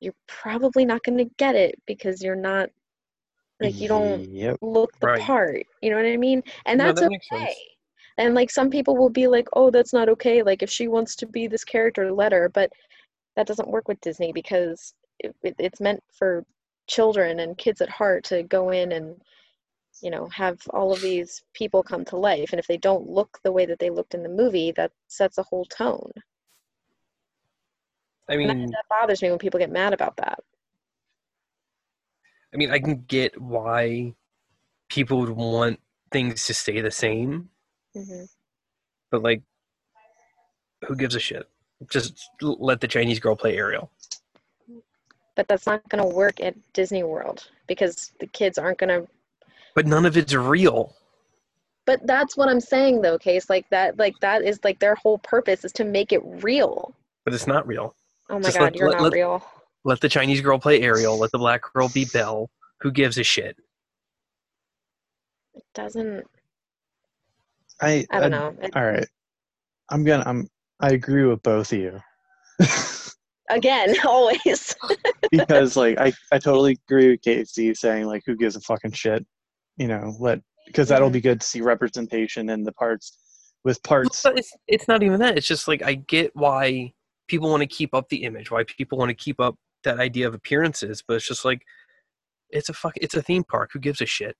you're 0.00 0.14
probably 0.28 0.84
not 0.84 1.02
going 1.02 1.18
to 1.18 1.34
get 1.36 1.54
it 1.56 1.74
because 1.86 2.22
you're 2.22 2.36
not, 2.36 2.70
like, 3.60 3.80
you 3.80 3.88
don't 3.88 4.24
Yep. 4.32 4.60
look 4.62 4.98
the 5.00 5.08
Right. 5.08 5.18
part. 5.18 5.66
You 5.82 5.90
know 5.90 5.96
what 5.96 6.06
I 6.06 6.16
mean? 6.16 6.42
And 6.66 6.78
No, 6.78 6.92
that's 6.92 7.02
that 7.02 7.06
makes 7.06 7.28
sense. 7.28 7.52
okay. 7.52 7.54
And, 8.18 8.34
like, 8.34 8.50
some 8.50 8.70
people 8.70 8.96
will 8.96 9.10
be 9.10 9.28
like, 9.28 9.48
oh, 9.54 9.70
that's 9.70 9.92
not 9.92 10.08
okay. 10.08 10.42
Like, 10.42 10.62
if 10.62 10.70
she 10.70 10.88
wants 10.88 11.16
to 11.16 11.26
be 11.26 11.46
this 11.46 11.64
character, 11.64 12.12
let 12.12 12.32
her. 12.32 12.48
But 12.48 12.70
that 13.36 13.46
doesn't 13.46 13.70
work 13.70 13.88
with 13.88 14.00
Disney 14.00 14.32
because 14.32 14.94
it, 15.20 15.34
it, 15.42 15.54
it's 15.58 15.80
meant 15.80 16.02
for 16.12 16.44
children 16.88 17.40
and 17.40 17.58
kids 17.58 17.80
at 17.80 17.88
heart 17.88 18.24
to 18.24 18.42
go 18.44 18.70
in 18.70 18.92
and 18.92 19.16
you 20.02 20.10
know 20.10 20.28
have 20.28 20.60
all 20.70 20.92
of 20.92 21.00
these 21.00 21.42
people 21.54 21.82
come 21.82 22.04
to 22.04 22.16
life 22.16 22.50
and 22.52 22.60
if 22.60 22.66
they 22.66 22.76
don't 22.78 23.08
look 23.08 23.38
the 23.44 23.52
way 23.52 23.66
that 23.66 23.78
they 23.78 23.90
looked 23.90 24.14
in 24.14 24.22
the 24.22 24.28
movie 24.28 24.72
that 24.72 24.92
sets 25.08 25.38
a 25.38 25.42
whole 25.44 25.64
tone 25.66 26.10
I 28.28 28.36
and 28.42 28.50
that, 28.50 28.58
mean, 28.58 28.70
that 28.72 28.84
bothers 28.88 29.22
me 29.22 29.30
when 29.30 29.38
people 29.38 29.60
get 29.60 29.70
mad 29.70 29.92
about 29.92 30.16
that 30.16 30.40
I 32.54 32.58
mean, 32.58 32.70
I 32.70 32.78
can 32.80 33.04
get 33.08 33.40
why 33.40 34.14
people 34.90 35.20
would 35.20 35.30
want 35.30 35.80
things 36.12 36.46
to 36.46 36.54
stay 36.54 36.80
the 36.80 36.90
same, 36.90 37.50
hmm 37.96 38.24
but 39.10 39.22
like, 39.22 39.42
who 40.86 40.96
gives 40.96 41.14
a 41.16 41.20
shit? 41.20 41.48
Just 41.90 42.30
let 42.42 42.80
the 42.80 42.88
Chinese 42.88 43.20
girl 43.20 43.36
play 43.36 43.56
Ariel. 43.56 43.90
but 45.36 45.48
that's 45.48 45.66
not 45.66 45.88
going 45.90 46.02
to 46.02 46.14
work 46.16 46.40
at 46.40 46.54
disney 46.74 47.02
world 47.04 47.48
because 47.68 48.12
the 48.20 48.26
kids 48.28 48.58
aren't 48.58 48.78
going 48.78 48.88
to 49.02 49.08
But 49.74 49.86
none 49.86 50.06
of 50.06 50.16
it's 50.16 50.34
real. 50.34 50.96
but 51.86 52.06
that's 52.06 52.36
what 52.36 52.48
i'm 52.48 52.60
saying 52.60 53.02
though 53.02 53.18
case 53.18 53.50
like 53.50 53.68
that 53.70 53.98
like 53.98 54.18
that 54.20 54.42
is 54.44 54.60
like 54.64 54.78
their 54.80 54.96
whole 54.96 55.18
purpose 55.18 55.64
is 55.64 55.72
to 55.72 55.84
make 55.84 56.12
it 56.12 56.22
real 56.24 56.94
But 57.24 57.34
it's 57.34 57.46
not 57.48 57.66
real. 57.66 57.96
oh 58.30 58.38
my 58.38 58.50
Just 58.50 58.52
god 58.52 58.74
let- 58.74 58.76
you're 58.76 58.88
let- 58.88 59.00
not 59.00 59.10
let- 59.10 59.12
real 59.12 59.42
Let 59.88 60.02
the 60.02 60.08
Chinese 60.10 60.42
girl 60.42 60.58
play 60.58 60.82
Ariel. 60.82 61.18
Let 61.18 61.32
the 61.32 61.38
black 61.38 61.62
girl 61.72 61.88
be 61.88 62.04
Belle. 62.04 62.50
Who 62.82 62.92
gives 62.92 63.16
a 63.16 63.22
shit? 63.24 63.56
it 65.54 65.64
doesn't 65.74 66.26
I 67.80 68.06
i 68.10 68.20
don't 68.20 68.30
know 68.30 68.54
It- 68.60 68.76
All 68.76 68.84
right. 68.84 69.08
I'm 69.88 70.04
gonna. 70.04 70.24
I'm. 70.26 70.46
I 70.78 70.90
agree 70.90 71.24
with 71.24 71.42
both 71.42 71.72
of 71.72 71.78
you 71.78 71.98
again 73.50 73.94
always 74.06 74.76
because, 75.30 75.74
like, 75.74 75.98
I 75.98 76.12
I 76.32 76.38
totally 76.38 76.78
agree 76.86 77.12
with 77.12 77.22
Casey 77.22 77.74
saying 77.74 78.04
like, 78.04 78.24
who 78.26 78.36
gives 78.36 78.56
a 78.56 78.60
fucking 78.60 78.92
shit, 78.92 79.24
you 79.78 79.88
know? 79.88 80.14
Let 80.20 80.42
because 80.66 80.88
that'll 80.88 81.08
be 81.08 81.22
good 81.22 81.40
to 81.40 81.46
see 81.46 81.62
representation 81.62 82.50
in 82.50 82.62
the 82.62 82.72
parts 82.72 83.16
with 83.64 83.82
parts. 83.84 84.22
but 84.22 84.38
It's, 84.38 84.54
it's 84.66 84.86
not 84.86 85.02
even 85.02 85.18
that. 85.20 85.38
It's 85.38 85.46
just 85.46 85.66
like 85.66 85.82
I 85.82 85.94
get 85.94 86.36
why 86.36 86.92
people 87.26 87.48
want 87.48 87.62
to 87.62 87.66
keep 87.66 87.94
up 87.94 88.10
the 88.10 88.24
image, 88.24 88.50
why 88.50 88.64
people 88.64 88.98
want 88.98 89.08
to 89.08 89.14
keep 89.14 89.40
up 89.40 89.56
that 89.84 89.98
idea 90.00 90.26
of 90.26 90.34
appearances, 90.34 91.02
but 91.06 91.14
it's 91.14 91.28
just 91.28 91.44
like 91.44 91.62
it's 92.50 92.68
a 92.68 92.72
fuck 92.72 92.94
it's 92.96 93.14
a 93.14 93.22
theme 93.22 93.44
park. 93.44 93.70
Who 93.72 93.78
gives 93.78 94.00
a 94.00 94.06
shit? 94.06 94.36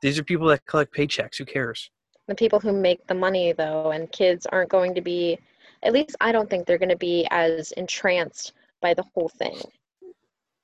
These 0.00 0.18
are 0.18 0.24
people 0.24 0.46
that 0.48 0.66
collect 0.66 0.94
paychecks. 0.94 1.36
Who 1.38 1.44
cares? 1.44 1.90
The 2.28 2.34
people 2.34 2.58
who 2.60 2.72
make 2.72 3.06
the 3.06 3.14
money, 3.14 3.52
though, 3.52 3.90
and 3.90 4.10
kids 4.10 4.46
aren't 4.46 4.70
going 4.70 4.94
to 4.94 5.00
be, 5.02 5.38
at 5.82 5.92
least 5.92 6.16
I 6.20 6.32
don't 6.32 6.48
think 6.48 6.66
they're 6.66 6.78
going 6.78 6.88
to 6.88 6.96
be 6.96 7.26
as 7.30 7.72
entranced 7.72 8.52
by 8.80 8.94
the 8.94 9.04
whole 9.14 9.28
thing. 9.28 9.60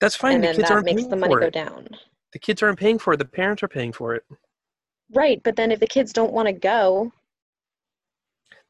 That's 0.01 0.17
fine. 0.17 0.37
and 0.37 0.43
the 0.43 0.47
then 0.49 0.57
kids 0.57 0.69
that 0.69 0.75
aren't 0.75 0.87
makes 0.87 1.03
paying 1.03 1.11
the 1.11 1.17
money 1.17 1.35
go 1.35 1.51
down. 1.51 1.89
The 2.33 2.39
kids 2.39 2.63
aren't 2.63 2.79
paying 2.79 2.99
for 2.99 3.13
it. 3.13 3.19
The 3.19 3.25
parents 3.27 3.63
are 3.63 3.69
paying 3.69 3.93
for 3.93 4.15
it. 4.15 4.25
Right, 5.13 5.43
but 5.43 5.57
then 5.57 5.71
if 5.73 5.81
the 5.81 5.87
kids 5.87 6.13
don't 6.13 6.33
want 6.33 6.47
to 6.47 6.53
go, 6.53 7.13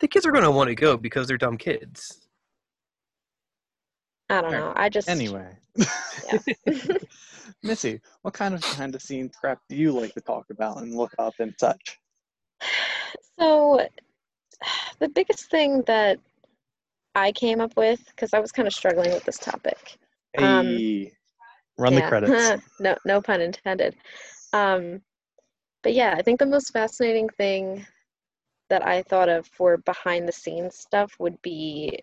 The 0.00 0.08
kids 0.08 0.24
are 0.26 0.32
going 0.32 0.44
to 0.44 0.50
want 0.50 0.68
to 0.68 0.74
go 0.74 0.96
because 0.96 1.28
they're 1.28 1.36
dumb 1.36 1.58
kids. 1.58 2.26
I 4.30 4.40
don't 4.40 4.52
Right. 4.52 4.60
know. 4.60 4.72
I 4.76 4.88
just 4.88 5.08
Anyway, 5.08 5.56
Missy, 7.62 8.00
what 8.22 8.34
kind 8.34 8.54
of 8.54 8.62
behind 8.70 8.94
the 8.94 9.00
scenes 9.00 9.34
crap 9.36 9.58
do 9.68 9.76
you 9.76 9.92
like 9.92 10.14
to 10.14 10.20
talk 10.20 10.46
about 10.50 10.78
and 10.78 10.94
look 10.94 11.12
up 11.18 11.34
and 11.40 11.52
such? 11.58 11.98
So, 13.38 13.86
the 14.98 15.08
biggest 15.08 15.50
thing 15.50 15.82
that 15.86 16.18
I 17.14 17.32
came 17.32 17.60
up 17.60 17.76
with, 17.76 18.00
because 18.06 18.32
I 18.34 18.38
was 18.38 18.52
kind 18.52 18.68
of 18.68 18.74
struggling 18.74 19.12
with 19.12 19.24
this 19.24 19.38
topic. 19.38 19.98
Um, 20.38 20.66
Hey, 20.66 21.12
run 21.78 21.94
the 21.94 22.02
credits. 22.02 22.52
no, 22.80 22.96
no 23.04 23.20
pun 23.20 23.40
intended. 23.40 23.96
Um, 24.52 25.00
but 25.82 25.94
yeah, 25.94 26.14
I 26.16 26.22
think 26.22 26.38
the 26.38 26.46
most 26.46 26.72
fascinating 26.72 27.28
thing 27.30 27.84
that 28.68 28.86
I 28.86 29.02
thought 29.02 29.28
of 29.28 29.46
for 29.48 29.78
behind 29.78 30.28
the 30.28 30.32
scenes 30.32 30.76
stuff 30.78 31.12
would 31.18 31.40
be 31.42 31.98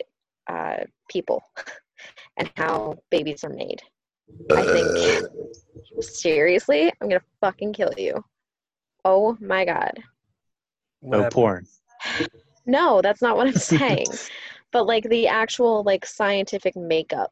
uh, 0.47 0.77
people 1.09 1.41
and 2.37 2.51
how 2.55 2.97
babies 3.09 3.43
are 3.43 3.49
made. 3.49 3.81
I 4.51 4.63
think 4.63 5.25
uh. 5.25 6.01
seriously, 6.01 6.91
I'm 7.01 7.09
gonna 7.09 7.21
fucking 7.41 7.73
kill 7.73 7.93
you. 7.97 8.23
Oh 9.05 9.37
my 9.39 9.65
god. 9.65 9.99
No 11.01 11.17
happened? 11.17 11.33
porn. 11.33 11.67
No, 12.69 13.01
that's 13.01 13.21
not 13.21 13.37
what 13.37 13.47
I'm 13.47 13.53
saying. 13.53 14.07
but 14.73 14.85
like 14.85 15.05
the 15.05 15.27
actual 15.27 15.83
like 15.83 16.05
scientific 16.05 16.75
makeup 16.75 17.31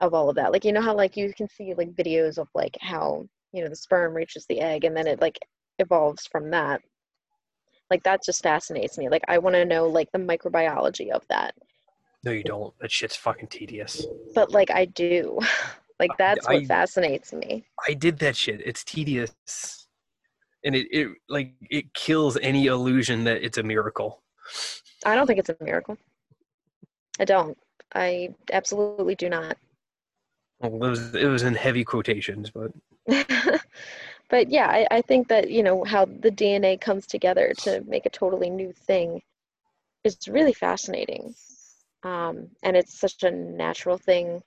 of 0.00 0.14
all 0.14 0.30
of 0.30 0.36
that. 0.36 0.52
Like 0.52 0.64
you 0.64 0.72
know 0.72 0.80
how 0.80 0.94
like 0.94 1.16
you 1.16 1.32
can 1.34 1.48
see 1.48 1.74
like 1.74 1.92
videos 1.96 2.38
of 2.38 2.46
like 2.54 2.78
how, 2.80 3.26
you 3.52 3.62
know, 3.62 3.68
the 3.68 3.74
sperm 3.74 4.14
reaches 4.14 4.46
the 4.46 4.60
egg 4.60 4.84
and 4.84 4.96
then 4.96 5.08
it 5.08 5.20
like 5.20 5.40
evolves 5.80 6.28
from 6.30 6.50
that. 6.50 6.82
Like 7.90 8.04
that 8.04 8.22
just 8.24 8.44
fascinates 8.44 8.96
me. 8.96 9.08
Like 9.08 9.24
I 9.26 9.38
want 9.38 9.54
to 9.56 9.64
know 9.64 9.88
like 9.88 10.12
the 10.12 10.20
microbiology 10.20 11.10
of 11.10 11.24
that. 11.30 11.52
No, 12.22 12.32
you 12.32 12.44
don't. 12.44 12.74
That 12.80 12.90
shit's 12.90 13.16
fucking 13.16 13.48
tedious. 13.48 14.06
But 14.34 14.50
like 14.50 14.70
I 14.70 14.84
do. 14.84 15.38
like 16.00 16.10
that's 16.18 16.46
what 16.46 16.56
I- 16.56 16.64
fascinates 16.64 17.32
me. 17.32 17.64
I 17.88 17.94
did 17.94 18.18
that 18.20 18.36
shit. 18.36 18.60
It's 18.64 18.84
tedious. 18.84 19.86
And 20.64 20.76
it, 20.76 20.88
it 20.90 21.08
like 21.28 21.54
it 21.70 21.94
kills 21.94 22.36
any 22.42 22.66
illusion 22.66 23.24
that 23.24 23.42
it's 23.42 23.58
a 23.58 23.62
miracle. 23.62 24.22
I 25.06 25.14
don't 25.14 25.26
think 25.26 25.38
it's 25.38 25.48
a 25.48 25.56
miracle. 25.60 25.96
I 27.18 27.24
don't. 27.24 27.56
I 27.94 28.34
absolutely 28.52 29.14
do 29.14 29.30
not. 29.30 29.56
Well, 30.60 30.84
it 30.84 30.90
was 30.90 31.14
it 31.14 31.26
was 31.26 31.42
in 31.42 31.54
heavy 31.54 31.84
quotations, 31.84 32.50
but 32.50 32.72
but 34.28 34.50
yeah, 34.50 34.68
I, 34.68 34.86
I 34.90 35.00
think 35.02 35.28
that, 35.28 35.50
you 35.50 35.62
know, 35.62 35.84
how 35.84 36.04
the 36.04 36.30
DNA 36.30 36.80
comes 36.80 37.06
together 37.06 37.52
to 37.58 37.82
make 37.86 38.06
a 38.06 38.10
totally 38.10 38.50
new 38.50 38.72
thing 38.72 39.22
is 40.04 40.16
really 40.28 40.52
fascinating. 40.52 41.34
Um, 42.02 42.48
and 42.62 42.76
it's 42.76 42.98
such 42.98 43.22
a 43.22 43.30
natural 43.30 43.98
thing 43.98 44.42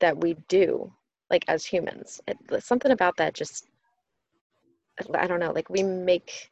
that 0.00 0.16
we 0.16 0.36
do, 0.48 0.92
like 1.30 1.44
as 1.48 1.64
humans. 1.64 2.20
It, 2.26 2.36
something 2.64 2.92
about 2.92 3.16
that 3.18 3.34
just, 3.34 3.66
I 5.14 5.26
don't 5.26 5.40
know, 5.40 5.52
like 5.52 5.70
we 5.70 5.82
make 5.82 6.48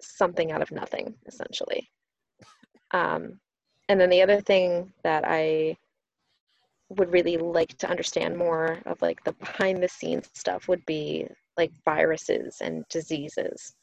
something 0.00 0.52
out 0.52 0.62
of 0.62 0.70
nothing, 0.70 1.14
essentially. 1.26 1.88
Um, 2.92 3.40
and 3.88 4.00
then 4.00 4.10
the 4.10 4.22
other 4.22 4.40
thing 4.40 4.92
that 5.02 5.24
I 5.26 5.76
would 6.90 7.12
really 7.12 7.36
like 7.36 7.76
to 7.78 7.88
understand 7.88 8.36
more 8.36 8.78
of 8.86 9.00
like 9.00 9.22
the 9.24 9.32
behind 9.32 9.82
the 9.82 9.88
scenes 9.88 10.28
stuff 10.34 10.68
would 10.68 10.84
be 10.86 11.26
like 11.56 11.70
viruses 11.84 12.58
and 12.60 12.84
diseases 12.88 13.74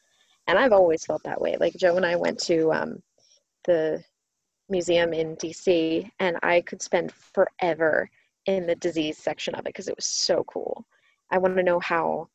and 0.46 0.58
i've 0.58 0.72
always 0.72 1.04
felt 1.04 1.22
that 1.24 1.40
way 1.40 1.56
like 1.58 1.74
joe 1.76 1.96
and 1.96 2.04
i 2.04 2.14
went 2.14 2.38
to 2.38 2.70
um, 2.72 2.98
the 3.64 4.02
museum 4.68 5.12
in 5.12 5.36
dc 5.36 6.10
and 6.20 6.36
i 6.42 6.60
could 6.62 6.82
spend 6.82 7.12
forever 7.12 8.08
in 8.46 8.66
the 8.66 8.76
disease 8.76 9.18
section 9.18 9.54
of 9.54 9.60
it 9.60 9.66
because 9.66 9.88
it 9.88 9.96
was 9.96 10.06
so 10.06 10.44
cool 10.44 10.84
i 11.30 11.38
want 11.38 11.56
to 11.56 11.62
know 11.62 11.80
how 11.80 12.28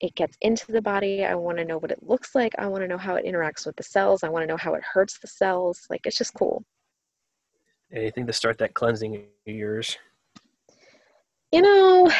it 0.00 0.14
gets 0.14 0.36
into 0.42 0.70
the 0.70 0.82
body 0.82 1.24
i 1.24 1.34
want 1.34 1.58
to 1.58 1.64
know 1.64 1.78
what 1.78 1.90
it 1.90 2.02
looks 2.02 2.34
like 2.34 2.54
i 2.58 2.66
want 2.66 2.82
to 2.82 2.88
know 2.88 2.98
how 2.98 3.14
it 3.14 3.24
interacts 3.24 3.66
with 3.66 3.76
the 3.76 3.82
cells 3.82 4.22
i 4.22 4.28
want 4.28 4.42
to 4.42 4.46
know 4.46 4.56
how 4.56 4.74
it 4.74 4.82
hurts 4.82 5.18
the 5.18 5.26
cells 5.26 5.86
like 5.90 6.00
it's 6.04 6.18
just 6.18 6.34
cool 6.34 6.64
anything 7.92 8.26
to 8.26 8.32
start 8.32 8.58
that 8.58 8.74
cleansing 8.74 9.16
of 9.16 9.22
yours. 9.46 9.96
you 11.52 11.62
know, 11.62 12.10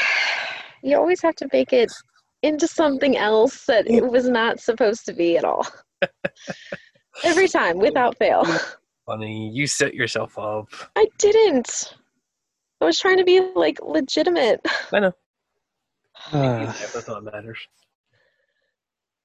you 0.82 0.96
always 0.96 1.20
have 1.22 1.36
to 1.36 1.48
make 1.52 1.72
it 1.72 1.92
into 2.42 2.66
something 2.66 3.16
else 3.16 3.66
that 3.66 3.88
it 3.88 4.06
was 4.06 4.28
not 4.28 4.60
supposed 4.60 5.04
to 5.06 5.12
be 5.12 5.36
at 5.36 5.44
all. 5.44 5.66
Every 7.24 7.48
time, 7.48 7.78
without 7.78 8.16
fail. 8.16 8.44
Funny, 9.08 9.48
you 9.54 9.66
set 9.66 9.94
yourself 9.94 10.38
up. 10.38 10.68
I 10.94 11.06
didn't. 11.16 11.94
I 12.82 12.84
was 12.84 12.98
trying 12.98 13.16
to 13.16 13.24
be 13.24 13.40
like 13.56 13.78
legitimate. 13.82 14.60
I 14.92 15.00
know. 15.00 15.12
Uh, 16.32 16.66
That's 16.92 17.08
all 17.08 17.22
that 17.22 17.32
matters. 17.32 17.58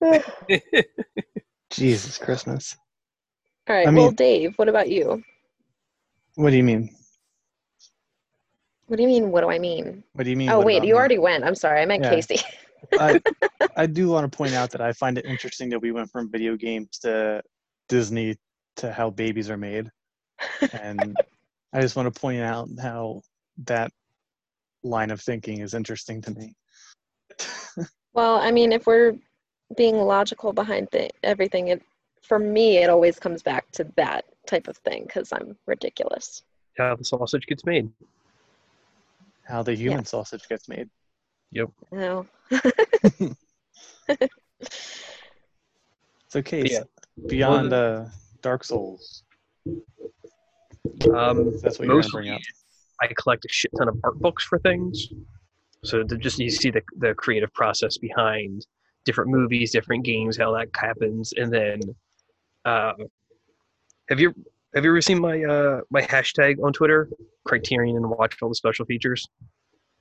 Jesus 1.71 2.17
Christmas. 2.17 2.77
All 3.67 3.75
right, 3.75 3.87
I 3.87 3.91
well, 3.91 4.05
mean- 4.05 4.15
Dave, 4.15 4.53
what 4.57 4.69
about 4.69 4.87
you? 4.89 5.21
What 6.35 6.51
do 6.51 6.55
you 6.55 6.63
mean? 6.63 6.89
What 8.87 8.95
do 8.97 9.01
you 9.03 9.09
mean? 9.09 9.31
What 9.31 9.41
do 9.41 9.49
I 9.49 9.59
mean? 9.59 10.03
What 10.13 10.23
do 10.23 10.29
you 10.29 10.37
mean? 10.37 10.49
Oh, 10.49 10.61
wait, 10.61 10.83
you 10.85 10.93
me? 10.93 10.97
already 10.97 11.17
went. 11.17 11.43
I'm 11.43 11.55
sorry. 11.55 11.81
I 11.81 11.85
meant 11.85 12.03
Yeah. 12.03 12.11
Casey. 12.11 12.39
I, 12.99 13.19
I 13.75 13.85
do 13.85 14.07
want 14.09 14.31
to 14.31 14.37
point 14.37 14.53
out 14.53 14.71
that 14.71 14.81
I 14.81 14.93
find 14.93 15.17
it 15.17 15.25
interesting 15.25 15.67
that 15.71 15.79
we 15.81 15.91
went 15.91 16.09
from 16.09 16.31
video 16.31 16.55
games 16.55 16.99
to 16.99 17.41
Disney 17.89 18.37
to 18.77 18.91
how 18.91 19.09
babies 19.09 19.49
are 19.49 19.57
made. 19.57 19.89
And 20.71 21.15
I 21.73 21.81
just 21.81 21.95
want 21.95 22.13
to 22.13 22.19
point 22.19 22.41
out 22.41 22.69
how 22.81 23.21
that 23.65 23.91
line 24.83 25.11
of 25.11 25.21
thinking 25.21 25.59
is 25.59 25.73
interesting 25.73 26.21
to 26.21 26.31
me. 26.31 26.55
Well, 28.13 28.35
I 28.35 28.51
mean, 28.51 28.71
if 28.71 28.85
we're 28.85 29.13
being 29.75 29.95
logical 29.97 30.53
behind 30.53 30.91
th- 30.91 31.11
everything, 31.23 31.69
it 31.69 31.81
for 32.21 32.39
me, 32.39 32.77
it 32.77 32.89
always 32.89 33.19
comes 33.19 33.41
back 33.41 33.69
to 33.71 33.85
that 33.97 34.25
type 34.47 34.67
of 34.67 34.77
thing 34.77 35.03
because 35.03 35.31
I'm 35.33 35.57
ridiculous. 35.65 36.43
How 36.77 36.95
the 36.95 37.03
sausage 37.03 37.45
gets 37.47 37.65
made. 37.65 37.89
How 39.45 39.61
the 39.63 39.73
human 39.75 40.05
sausage 40.05 40.47
gets 40.47 40.69
made. 40.69 40.89
Yep. 41.51 41.69
No. 41.91 42.25
So, 46.33 46.41
Case, 46.41 46.71
Yeah. 46.71 46.83
beyond 47.27 47.73
uh, 47.73 48.05
Dark 48.43 48.63
Souls, 48.63 49.23
Um, 51.13 51.57
that's 51.61 51.79
what 51.79 51.87
you're 51.87 51.95
mostly 51.95 52.21
bring 52.23 52.29
up. 52.35 52.41
I 53.01 53.07
collect 53.07 53.45
a 53.45 53.49
shit 53.49 53.71
ton 53.77 53.87
of 53.87 53.97
art 54.03 54.19
books 54.19 54.43
for 54.43 54.59
things. 54.59 55.07
So 55.83 56.03
just 56.03 56.37
you 56.39 56.49
see 56.49 56.69
the 56.69 56.83
the 56.97 57.13
creative 57.15 57.51
process 57.53 57.97
behind 57.97 58.67
different 59.05 59.31
movies, 59.31 59.71
different 59.71 60.03
games, 60.05 60.37
how 60.37 60.53
that 60.53 60.69
happens, 60.75 61.33
and 61.35 61.51
then 61.51 61.79
uh, 62.65 62.93
have 64.09 64.19
you 64.19 64.33
have 64.75 64.83
you 64.85 64.91
ever 64.91 65.01
seen 65.01 65.19
my 65.19 65.43
uh, 65.43 65.81
my 65.89 66.01
hashtag 66.01 66.63
on 66.63 66.71
Twitter, 66.73 67.09
Criterion, 67.45 67.95
and 67.97 68.09
watch 68.09 68.37
all 68.41 68.49
the 68.49 68.55
special 68.55 68.85
features? 68.85 69.27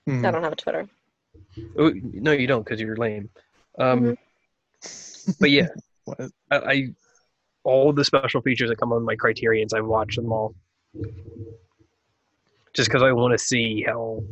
Mhm. 0.08 0.26
I 0.26 0.30
don't 0.30 0.42
have 0.42 0.52
a 0.52 0.56
Twitter. 0.56 0.88
Oh, 1.78 1.92
no, 1.94 2.32
you 2.32 2.46
don't 2.46 2.64
because 2.64 2.80
you're 2.80 2.96
lame. 2.96 3.30
Um, 3.78 4.00
Mhm. 4.02 5.38
But 5.40 5.50
yeah, 5.50 5.68
I, 6.50 6.56
I 6.56 6.94
all 7.64 7.92
the 7.92 8.04
special 8.04 8.40
features 8.42 8.68
that 8.70 8.76
come 8.76 8.92
on 8.92 9.04
my 9.04 9.16
Criterion's, 9.16 9.72
I've 9.72 9.86
watched 9.86 10.16
them 10.16 10.32
all. 10.32 10.54
Just 12.74 12.88
because 12.88 13.02
I 13.02 13.12
want 13.12 13.32
to 13.32 13.38
see 13.38 13.84
how 13.86 14.22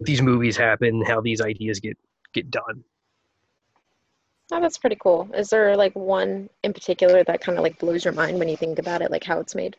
these 0.00 0.22
movies 0.22 0.56
happen, 0.56 1.04
how 1.04 1.20
these 1.20 1.40
ideas 1.40 1.80
get 1.80 1.96
get 2.32 2.50
done. 2.50 2.84
Oh, 4.52 4.60
that's 4.60 4.78
pretty 4.78 4.96
cool. 5.00 5.28
Is 5.34 5.50
there 5.50 5.76
like 5.76 5.94
one 5.94 6.50
in 6.62 6.72
particular 6.72 7.24
that 7.24 7.40
kind 7.40 7.58
of 7.58 7.64
like 7.64 7.78
blows 7.78 8.04
your 8.04 8.14
mind 8.14 8.38
when 8.38 8.48
you 8.48 8.56
think 8.56 8.78
about 8.78 9.02
it, 9.02 9.10
like 9.10 9.24
how 9.24 9.40
it's 9.40 9.54
made? 9.54 9.76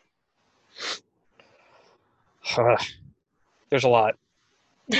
There's 3.70 3.84
a 3.84 3.89
lot. 3.89 4.15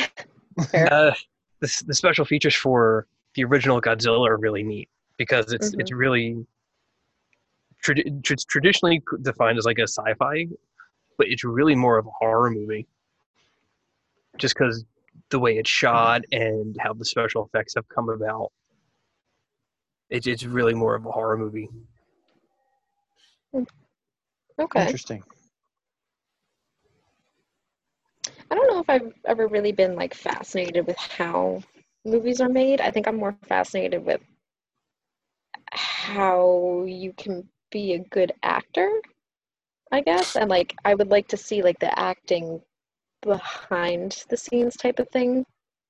Uh, 0.74 1.12
the, 1.60 1.84
the 1.88 1.94
special 1.94 2.24
features 2.24 2.56
for 2.56 3.08
the 3.34 3.44
original 3.44 3.82
Godzilla 3.82 4.26
are 4.26 4.38
really 4.38 4.64
neat 4.64 4.88
because 5.18 5.52
it's 5.52 5.74
it's 5.74 5.92
really 5.92 6.46
tradi- 7.86 8.24
tr- 8.24 8.34
traditionally 8.50 9.02
defined 9.22 9.58
as 9.58 9.66
like 9.66 9.80
a 9.80 9.88
sci-fi 9.88 10.48
but 11.18 11.28
it's 11.28 11.44
really 11.44 11.76
more 11.76 11.98
of 11.98 12.06
a 12.06 12.12
horror 12.12 12.50
movie. 12.50 12.88
Just 14.38 14.56
because 14.56 14.84
the 15.30 15.40
way 15.40 15.58
it's 15.58 15.70
shot 15.70 16.24
and 16.32 16.76
how 16.80 16.94
the 16.94 17.06
special 17.06 17.46
effects 17.46 17.74
have 17.76 17.88
come 17.88 18.10
about, 18.10 18.52
it's 20.10 20.28
it's 20.28 20.44
really 20.44 20.74
more 20.74 20.96
of 20.96 21.06
a 21.06 21.12
horror 21.12 21.38
movie. 21.38 21.70
Okay. 24.60 24.82
Interesting. 24.82 25.24
I 28.52 28.56
don't 28.56 28.68
know 28.68 28.80
if 28.80 28.90
I've 28.90 29.14
ever 29.26 29.48
really 29.48 29.72
been 29.72 29.96
like 29.96 30.14
fascinated 30.14 30.86
with 30.86 30.98
how 30.98 31.64
movies 32.04 32.42
are 32.42 32.50
made. 32.50 32.82
I 32.82 32.92
think 32.92 33.08
I'm 33.08 33.18
more 33.18 33.36
fascinated 33.48 34.06
with 34.06 34.22
how 35.72 36.84
you 36.86 37.14
can 37.14 37.48
be 37.76 37.94
a 37.96 38.00
good 38.00 38.32
actor, 38.42 38.90
I 39.92 40.00
guess. 40.00 40.38
And 40.38 40.50
like 40.50 40.74
I 40.86 40.96
would 40.96 41.10
like 41.10 41.28
to 41.28 41.36
see 41.36 41.62
like 41.62 41.78
the 41.80 42.00
acting 42.00 42.62
behind 43.22 44.24
the 44.30 44.38
scenes 44.38 44.78
type 44.78 44.98
of 45.00 45.10
thing, 45.10 45.46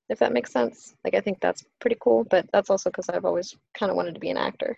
if 0.08 0.18
that 0.18 0.32
makes 0.32 0.50
sense. 0.50 0.96
Like 1.04 1.14
I 1.14 1.20
think 1.20 1.40
that's 1.40 1.64
pretty 1.80 1.96
cool, 2.00 2.24
but 2.24 2.44
that's 2.52 2.70
also 2.70 2.90
because 2.90 3.08
I've 3.08 3.24
always 3.24 3.54
kind 3.78 3.90
of 3.90 3.96
wanted 3.96 4.14
to 4.14 4.20
be 4.20 4.30
an 4.30 4.36
actor. 4.36 4.76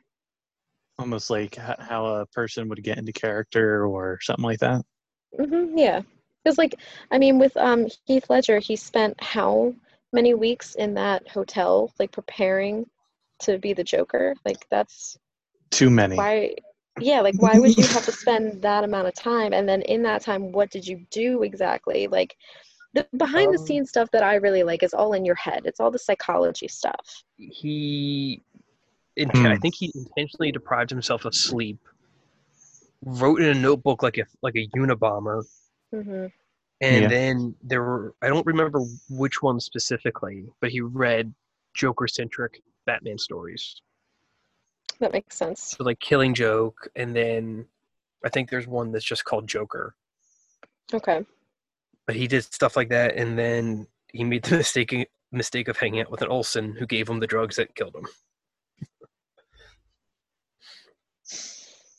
Almost 0.98 1.30
like 1.30 1.54
how 1.54 2.04
a 2.04 2.26
person 2.26 2.68
would 2.68 2.84
get 2.84 2.98
into 2.98 3.12
character 3.12 3.86
or 3.86 4.18
something 4.20 4.44
like 4.44 4.58
that. 4.58 4.82
hmm 5.34 5.78
yeah. 5.78 6.02
Because 6.44 6.58
like 6.58 6.74
I 7.10 7.16
mean 7.18 7.38
with 7.38 7.56
um 7.56 7.86
Heath 8.04 8.28
Ledger, 8.28 8.58
he 8.58 8.76
spent 8.76 9.18
how 9.22 9.74
many 10.12 10.34
weeks 10.34 10.74
in 10.74 10.92
that 10.94 11.26
hotel 11.26 11.90
like 11.98 12.12
preparing 12.12 12.84
to 13.38 13.56
be 13.56 13.72
the 13.72 13.84
Joker? 13.84 14.34
Like 14.44 14.66
that's 14.68 15.16
Too 15.70 15.88
many. 15.88 16.16
why 16.16 16.54
yeah 17.00 17.20
like 17.20 17.34
why 17.38 17.58
would 17.58 17.76
you 17.76 17.86
have 17.86 18.04
to 18.04 18.12
spend 18.12 18.60
that 18.62 18.84
amount 18.84 19.06
of 19.06 19.14
time 19.14 19.52
and 19.52 19.68
then 19.68 19.82
in 19.82 20.02
that 20.02 20.22
time 20.22 20.52
what 20.52 20.70
did 20.70 20.86
you 20.86 21.04
do 21.10 21.42
exactly 21.42 22.06
like 22.08 22.36
the 22.94 23.06
behind 23.16 23.52
the 23.52 23.58
Um, 23.58 23.66
scenes 23.66 23.88
stuff 23.90 24.10
that 24.12 24.22
i 24.22 24.34
really 24.36 24.62
like 24.62 24.82
is 24.82 24.94
all 24.94 25.12
in 25.12 25.24
your 25.24 25.34
head 25.36 25.62
it's 25.64 25.80
all 25.80 25.90
the 25.90 25.98
psychology 25.98 26.68
stuff 26.68 27.24
He, 27.38 28.42
int- 29.16 29.44
I 29.46 29.56
Hmm. 29.56 29.56
think 29.56 29.74
he 29.76 29.92
intentionally 29.94 30.52
deprived 30.52 30.90
himself 30.90 31.24
of 31.24 31.34
sleep. 31.34 31.78
Wrote 33.04 33.40
in 33.40 33.48
a 33.48 33.54
notebook 33.54 34.02
like 34.02 34.18
a 34.18 34.24
like 34.42 34.56
a 34.56 34.66
Unabomber, 34.76 35.44
hmm 35.92 36.26
and 36.80 37.02
Yeah. 37.02 37.08
then 37.10 37.54
there 37.62 37.82
were 37.82 38.14
I 38.22 38.28
don't 38.28 38.46
remember 38.46 38.80
which 39.08 39.42
one 39.42 39.60
specifically, 39.60 40.46
but 40.60 40.70
he 40.70 40.80
read 40.80 41.32
Joker 41.74 42.08
centric 42.08 42.60
Batman 42.86 43.18
stories. 43.18 43.80
That 45.00 45.12
makes 45.12 45.36
sense 45.36 45.76
So 45.78 45.84
like 45.84 46.00
Killing 46.00 46.34
Joke, 46.34 46.88
and 46.96 47.14
then 47.14 47.66
I 48.24 48.28
think 48.28 48.50
there's 48.50 48.66
one 48.66 48.90
that's 48.92 49.04
just 49.04 49.24
called 49.24 49.46
Joker. 49.48 49.94
okay 50.92 51.24
But 52.06 52.16
he 52.16 52.26
did 52.26 52.44
stuff 52.44 52.76
like 52.76 52.88
that, 52.90 53.14
and 53.16 53.38
then 53.38 53.86
he 54.12 54.24
made 54.24 54.42
the 54.44 54.56
mistake 54.62 55.08
mistake 55.30 55.68
of 55.68 55.76
hanging 55.76 56.00
out 56.00 56.10
with 56.10 56.22
an 56.22 56.28
Olsen 56.28 56.74
who 56.74 56.86
gave 56.86 57.08
him 57.08 57.20
the 57.20 57.26
drugs 57.26 57.56
that 57.56 57.74
killed 57.74 57.94
him. 57.94 58.06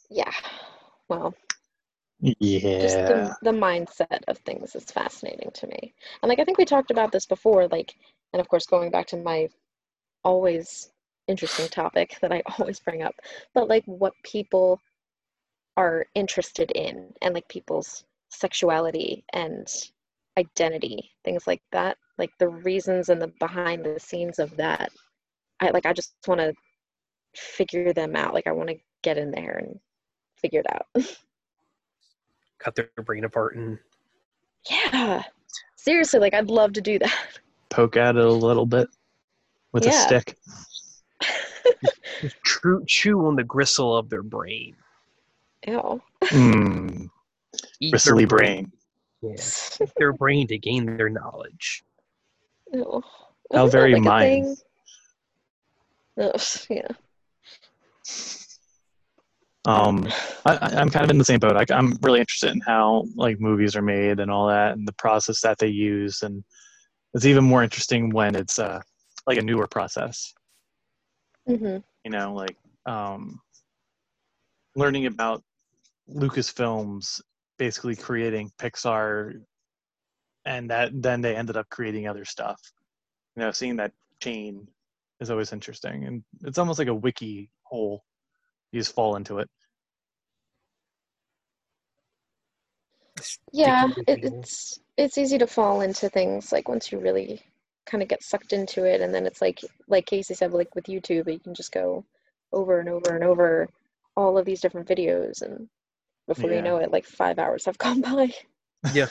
yeah 0.10 0.32
well 1.08 1.34
just 2.22 2.98
Yeah. 2.98 3.08
the, 3.08 3.36
the 3.44 3.51
mindset 3.51 4.24
of 4.27 4.38
things 4.39 4.75
is 4.75 4.86
fascinating 4.86 5.51
to 5.53 5.68
me 5.68 5.94
and 6.22 6.29
like 6.29 6.39
i 6.39 6.44
think 6.44 6.58
we 6.58 6.65
talked 6.65 6.91
about 6.91 7.12
this 7.12 7.25
before 7.25 7.68
like 7.68 7.96
and 8.34 8.41
of 8.41 8.48
course 8.50 8.65
going 8.65 8.91
back 8.91 9.08
to 9.08 9.18
my 9.18 9.48
always 10.24 10.91
interesting 11.29 11.67
topic 11.69 12.17
that 12.21 12.31
i 12.31 12.41
always 12.59 12.79
bring 12.79 13.01
up 13.03 13.15
but 13.53 13.69
like 13.69 13.83
what 13.86 14.13
people 14.24 14.79
are 15.77 16.05
interested 16.15 16.71
in 16.71 17.13
and 17.21 17.33
like 17.33 17.48
people's 17.48 18.03
sexuality 18.29 19.24
and 19.33 19.67
identity 20.38 21.11
things 21.24 21.48
like 21.48 21.61
that 21.72 21.98
like 22.18 22.31
the 22.39 22.48
reasons 22.48 23.09
and 23.09 23.22
the 23.22 23.31
behind 23.39 23.85
the 23.85 24.00
scenes 24.00 24.39
of 24.39 24.55
that 24.57 24.92
i 25.61 25.70
like 25.70 25.85
i 25.85 25.94
just 25.94 26.13
want 26.27 26.39
to 26.42 26.53
figure 27.35 27.94
them 27.94 28.15
out 28.15 28.33
like 28.33 28.48
i 28.48 28.51
want 28.51 28.70
to 28.70 28.75
get 29.03 29.18
in 29.18 29.31
there 29.31 29.57
and 29.63 29.79
figure 30.42 30.61
it 30.61 30.74
out 30.74 30.87
Cut 32.59 32.75
their 32.75 32.89
brain 33.05 33.24
apart 33.24 33.55
and 33.55 33.79
Yeah. 34.70 35.24
Seriously, 35.77 36.20
like 36.20 36.33
I'd 36.33 36.50
love 36.50 36.74
to 36.74 36.81
do 36.81 37.00
that. 37.00 37.39
Poke 37.70 37.96
at 37.98 38.18
it 38.18 38.24
a 38.24 38.29
little 38.29 38.65
bit 38.65 38.89
with 39.72 39.87
a 39.87 39.92
Yeah. 39.92 40.07
stick. 40.07 40.35
Just 42.22 42.36
chew, 42.46 42.84
chew 42.88 43.25
on 43.25 43.36
the 43.36 43.44
gristle 43.44 43.96
of 43.98 44.10
their 44.10 44.24
brain. 44.24 44.75
Ew. 45.68 46.01
Mm, 46.25 47.10
Eat 47.79 47.92
their 47.92 47.92
bristly 47.92 48.25
brain. 48.25 48.72
Yeah. 49.22 49.36
Their 49.98 50.14
brain 50.14 50.48
to 50.48 50.58
gain 50.58 50.86
their 50.98 51.10
knowledge. 51.10 51.84
Ew. 52.72 53.03
How 53.53 53.68
very 53.68 53.92
like, 53.94 54.00
a 54.00 54.05
mine. 54.05 54.44
thing? 54.44 54.55
Ugh, 56.22 56.42
yeah. 56.70 56.88
Um, 59.66 60.08
I, 60.46 60.55
I- 60.55 60.75
I'm 60.79 60.90
kind 60.90 61.03
of 61.03 61.12
in 61.12 61.18
the 61.18 61.25
same 61.25 61.40
boat. 61.40 61.58
I, 61.58 61.66
I'm 61.75 61.98
really 62.01 62.20
interested 62.22 62.51
in 62.51 62.62
how 62.62 63.05
like 63.16 63.42
movies 63.42 63.75
are 63.75 63.82
made 63.82 64.20
and 64.22 64.32
all 64.32 64.48
that, 64.48 64.77
and 64.77 64.88
the 64.88 64.94
process 64.94 65.42
that 65.42 65.58
they 65.58 65.68
use, 65.68 66.22
and 66.24 66.44
it's 67.14 67.25
even 67.25 67.44
more 67.44 67.62
interesting 67.64 68.10
when 68.12 68.36
it's 68.36 68.58
uh, 68.58 68.79
like 69.27 69.38
a 69.38 69.42
newer 69.42 69.68
process. 69.68 70.34
Hmm 71.50 71.77
You 72.05 72.12
know, 72.12 72.33
like 72.33 72.55
um, 72.85 73.40
learning 74.75 75.07
about 75.07 75.44
Lucasfilms 76.09 77.22
basically 77.57 77.96
creating 77.96 78.51
Pixar, 78.59 79.42
and 80.46 80.70
that 80.70 80.92
then 80.94 81.22
they 81.22 81.35
ended 81.35 81.57
up 81.57 81.68
creating 81.70 82.07
other 82.07 82.25
stuff. 82.25 82.62
You 83.35 83.44
know, 83.44 83.51
seeing 83.51 83.75
that 83.77 83.92
chain 84.22 84.68
is 85.20 85.31
always 85.31 85.51
interesting, 85.53 86.05
and 86.05 86.24
it's 86.44 86.57
almost 86.59 86.79
like 86.79 86.88
a 86.88 86.94
wiki 86.94 87.50
hole. 87.64 88.03
You 88.72 88.79
just 88.79 88.94
fall 88.94 89.16
into 89.16 89.40
it. 89.40 89.50
Yeah, 93.51 93.88
it, 94.07 94.20
it's 94.24 94.79
it's 94.98 95.18
easy 95.18 95.38
to 95.40 95.48
fall 95.48 95.81
into 95.81 96.09
things 96.09 96.51
like 96.51 96.70
once 96.70 96.92
you 96.92 97.00
really 97.00 97.42
kind 97.89 98.01
of 98.03 98.07
get 98.09 98.23
sucked 98.23 98.53
into 98.53 98.83
it, 98.85 99.01
and 99.01 99.13
then 99.13 99.25
it's 99.25 99.41
like 99.41 99.59
like 99.87 100.05
Casey 100.05 100.33
said, 100.33 100.53
like 100.53 100.73
with 100.75 100.85
YouTube, 100.85 101.31
you 101.31 101.39
can 101.39 101.53
just 101.55 101.71
go 101.71 102.05
over 102.53 102.79
and 102.79 102.89
over 102.89 103.15
and 103.15 103.23
over 103.23 103.67
all 104.15 104.37
of 104.37 104.45
these 104.45 104.61
different 104.61 104.87
videos, 104.87 105.41
and 105.41 105.67
before 106.27 106.49
Yeah. 106.51 106.57
you 106.57 106.61
know 106.61 106.77
it, 106.77 106.91
like 106.91 107.05
five 107.05 107.39
hours 107.39 107.65
have 107.65 107.77
gone 107.85 108.01
by. 108.01 108.33
Yeah. 108.93 109.07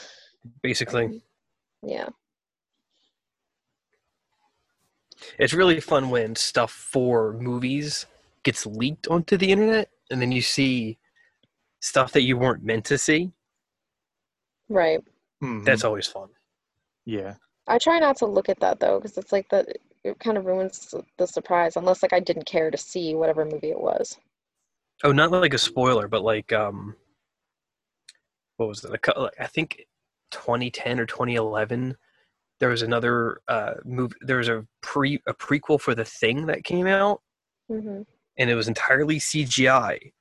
Basically, 0.61 1.21
Yeah. 1.83 2.09
it's 5.37 5.53
really 5.53 5.79
fun 5.81 6.09
when 6.09 6.35
stuff 6.35 6.71
for 6.71 7.33
movies 7.33 8.05
gets 8.43 8.65
leaked 8.65 9.07
onto 9.07 9.35
the 9.37 9.51
internet, 9.51 9.89
and 10.09 10.21
then 10.21 10.31
you 10.31 10.41
see 10.41 10.97
stuff 11.81 12.11
that 12.13 12.21
you 12.23 12.37
weren't 12.37 12.63
meant 12.63 12.85
to 12.85 12.97
see. 12.97 13.31
Right. 14.69 14.99
Mhm. 15.43 15.65
That's 15.65 15.83
always 15.83 16.07
fun. 16.07 16.29
yeah. 17.05 17.35
I 17.69 17.77
try 17.77 17.99
not 17.99 18.17
to 18.17 18.25
look 18.25 18.49
at 18.49 18.59
that 18.59 18.81
though, 18.81 18.99
because 18.99 19.17
it's 19.17 19.31
like 19.31 19.47
that 19.49 19.77
it 20.03 20.19
kind 20.19 20.37
of 20.37 20.45
ruins 20.45 20.93
the 21.17 21.25
surprise, 21.25 21.77
unless 21.77 22.03
like 22.03 22.11
I 22.13 22.19
didn't 22.19 22.45
care 22.45 22.69
to 22.69 22.77
see 22.77 23.15
whatever 23.15 23.45
movie 23.45 23.71
it 23.71 23.79
was. 23.79 24.17
Oh, 25.03 25.11
not 25.11 25.31
like 25.31 25.53
a 25.53 25.57
spoiler, 25.57 26.07
but 26.07 26.23
like 26.23 26.51
um, 26.53 26.95
what 28.57 28.67
was 28.69 28.83
it? 28.83 28.93
A 28.93 28.97
cou- 28.97 29.29
I 29.39 29.47
think 29.47 29.85
2010 30.31 30.99
or 30.99 31.05
2011. 31.05 31.95
There 32.59 32.69
was 32.69 32.81
another 32.81 33.41
uh 33.47 33.75
movie. 33.85 34.15
There 34.21 34.37
was 34.37 34.49
a 34.49 34.65
pre 34.81 35.21
a 35.27 35.33
prequel 35.33 35.79
for 35.79 35.95
The 35.95 36.05
Thing 36.05 36.45
that 36.47 36.63
came 36.65 36.87
out, 36.87 37.21
hmm 37.69 38.01
and 38.37 38.49
it 38.49 38.55
was 38.55 38.67
entirely 38.67 39.19
CGI. 39.19 40.11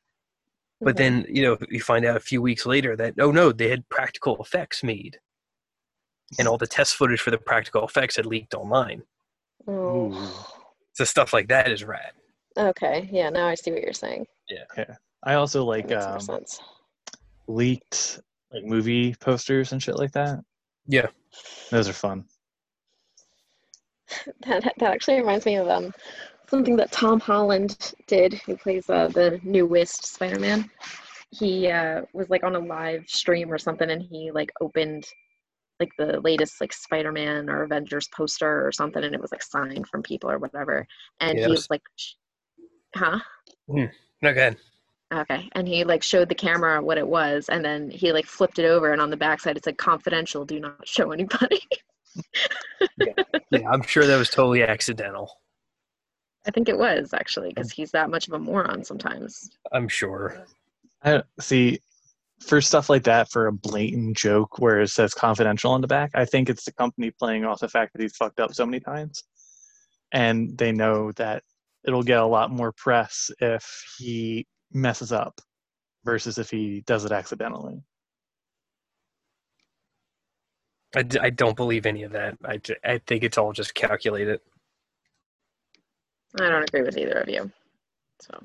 But 0.84 0.96
Mhm. 0.96 0.98
then 0.98 1.26
you 1.28 1.42
know 1.42 1.58
you 1.70 1.80
find 1.80 2.04
out 2.04 2.16
a 2.16 2.20
few 2.20 2.42
weeks 2.42 2.66
later 2.66 2.96
that 2.96 3.14
oh 3.20 3.32
no, 3.32 3.52
they 3.52 3.68
had 3.70 3.88
practical 3.90 4.38
effects 4.42 4.84
made, 4.84 5.18
and 6.38 6.46
all 6.46 6.58
the 6.58 6.66
test 6.66 6.96
footage 6.96 7.20
for 7.20 7.30
the 7.30 7.38
practical 7.38 7.84
effects 7.84 8.16
had 8.16 8.26
leaked 8.26 8.54
online. 8.54 9.02
Oh. 9.66 10.56
So 10.92 11.04
stuff 11.04 11.32
like 11.32 11.48
that 11.48 11.70
is 11.70 11.84
rad. 11.84 12.12
Okay. 12.56 13.08
Yeah. 13.12 13.30
Now 13.30 13.46
I 13.46 13.54
see 13.54 13.70
what 13.70 13.82
you're 13.82 13.92
saying. 13.92 14.26
Yeah. 14.48 14.64
yeah. 14.76 14.96
I 15.22 15.34
also 15.34 15.64
like 15.64 15.92
um, 15.92 16.20
leaked 17.46 18.20
like 18.52 18.64
movie 18.64 19.14
posters 19.20 19.72
and 19.72 19.82
shit 19.82 19.96
like 19.96 20.12
that. 20.12 20.40
Yeah. 20.86 21.06
Those 21.70 21.88
are 21.88 21.94
fun. 21.94 22.24
That 24.46 24.72
that 24.78 24.90
actually 24.90 25.18
reminds 25.18 25.44
me 25.44 25.56
of 25.56 25.68
um 25.68 25.92
something 26.48 26.76
that 26.76 26.90
Tom 26.90 27.20
Holland 27.20 27.94
did, 28.06 28.34
who 28.46 28.56
plays 28.56 28.88
uh, 28.88 29.08
the 29.08 29.38
newest 29.42 30.06
Spider-Man. 30.06 30.70
He 31.30 31.68
uh, 31.68 32.02
was 32.14 32.30
like 32.30 32.42
on 32.42 32.56
a 32.56 32.58
live 32.58 33.04
stream 33.06 33.52
or 33.52 33.58
something, 33.58 33.90
and 33.90 34.02
he 34.02 34.30
like 34.30 34.50
opened 34.60 35.06
like 35.80 35.90
the 35.98 36.20
latest 36.20 36.60
like 36.60 36.72
Spider-Man 36.72 37.48
or 37.48 37.62
Avengers 37.62 38.08
poster 38.14 38.66
or 38.66 38.72
something, 38.72 39.02
and 39.02 39.14
it 39.14 39.20
was 39.20 39.32
like 39.32 39.42
signed 39.42 39.86
from 39.88 40.02
people 40.02 40.30
or 40.30 40.38
whatever. 40.38 40.86
And 41.20 41.38
Yeah, 41.38 41.44
he 41.46 41.50
was 41.50 41.60
was- 41.60 41.70
like, 41.70 41.82
sh- 41.96 42.14
"Huh." 42.94 43.20
Hmm. 43.68 43.84
No, 44.22 44.32
good. 44.32 44.56
Okay, 45.12 45.48
and 45.52 45.66
he 45.66 45.84
like 45.84 46.02
showed 46.02 46.28
the 46.28 46.34
camera 46.34 46.82
what 46.82 46.98
it 46.98 47.06
was, 47.06 47.48
and 47.48 47.64
then 47.64 47.90
he 47.90 48.12
like 48.12 48.26
flipped 48.26 48.58
it 48.58 48.66
over, 48.66 48.92
and 48.92 49.00
on 49.00 49.10
the 49.10 49.16
backside 49.16 49.56
it 49.56 49.64
said 49.64 49.78
"confidential, 49.78 50.44
do 50.44 50.60
not 50.60 50.86
show 50.86 51.12
anybody." 51.12 51.60
Yeah, 53.50 53.70
I'm 53.70 53.82
sure 53.82 54.06
that 54.06 54.16
was 54.16 54.28
totally 54.28 54.62
accidental. 54.62 55.30
I 56.46 56.50
think 56.50 56.68
it 56.68 56.76
was 56.76 57.14
actually 57.14 57.50
because 57.50 57.70
mm. 57.70 57.74
he's 57.74 57.90
that 57.92 58.10
much 58.10 58.26
of 58.26 58.34
a 58.34 58.38
moron 58.38 58.84
sometimes. 58.84 59.50
I'm 59.72 59.88
sure. 59.88 60.44
I 61.04 61.22
see 61.40 61.80
for 62.40 62.61
stuff 62.61 62.88
like 62.88 63.05
that 63.05 63.31
for 63.31 63.46
a 63.46 63.53
blatant 63.53 64.16
joke 64.16 64.59
where 64.59 64.81
it 64.81 64.88
says 64.88 65.14
confidential 65.14 65.72
on 65.72 65.81
the 65.81 65.87
back, 65.87 66.11
I 66.14 66.24
think 66.24 66.48
it's 66.48 66.64
the 66.64 66.72
company 66.72 67.11
playing 67.11 67.44
off 67.44 67.61
the 67.61 67.68
fact 67.68 67.92
that 67.92 68.03
he's 68.03 68.16
fucked 68.16 68.40
up 68.40 68.55
so 68.55 68.64
many 68.64 68.81
times. 68.81 69.24
And 70.12 70.57
they 70.57 70.72
know 70.72 71.12
that 71.12 71.42
it'll 71.85 72.03
get 72.03 72.20
a 72.20 72.27
lot 72.27 72.51
more 72.51 72.72
press 72.72 73.31
if 73.40 73.66
he 73.98 74.46
messes 74.72 75.12
up 75.12 75.40
versus 76.05 76.38
if 76.38 76.51
he 76.51 76.83
does 76.87 77.05
it 77.05 77.12
accidentally. 77.12 77.83
I, 80.96 81.03
d- 81.03 81.18
I 81.20 81.31
don't 81.31 81.57
believe 81.57 81.85
any 81.85 82.05
of 82.05 82.12
that. 82.12 82.38
I, 82.44 82.57
j- 82.57 82.77
I 82.83 83.01
think 83.07 83.22
it's 83.22 83.37
all 83.37 83.53
just 83.53 83.74
calculated. 83.74 84.40
I 86.40 86.48
don't 86.48 86.62
agree 86.62 86.83
with 86.83 86.96
either 86.96 87.12
of 87.12 87.29
you. 87.29 87.51
So 88.20 88.42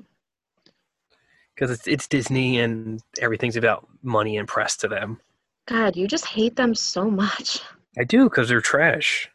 because 1.54 1.70
it's 1.70 1.86
it's 1.86 2.06
Disney 2.08 2.60
and 2.60 3.00
everything's 3.20 3.56
about 3.56 3.86
money 4.02 4.36
and 4.36 4.48
press 4.48 4.76
to 4.78 4.88
them. 4.88 5.20
God, 5.66 5.96
you 5.96 6.06
just 6.06 6.26
hate 6.26 6.56
them 6.56 6.74
so 6.74 7.10
much. 7.10 7.60
I 7.98 8.04
do 8.04 8.24
because 8.24 8.48
they're 8.48 8.60
trash. 8.60 9.30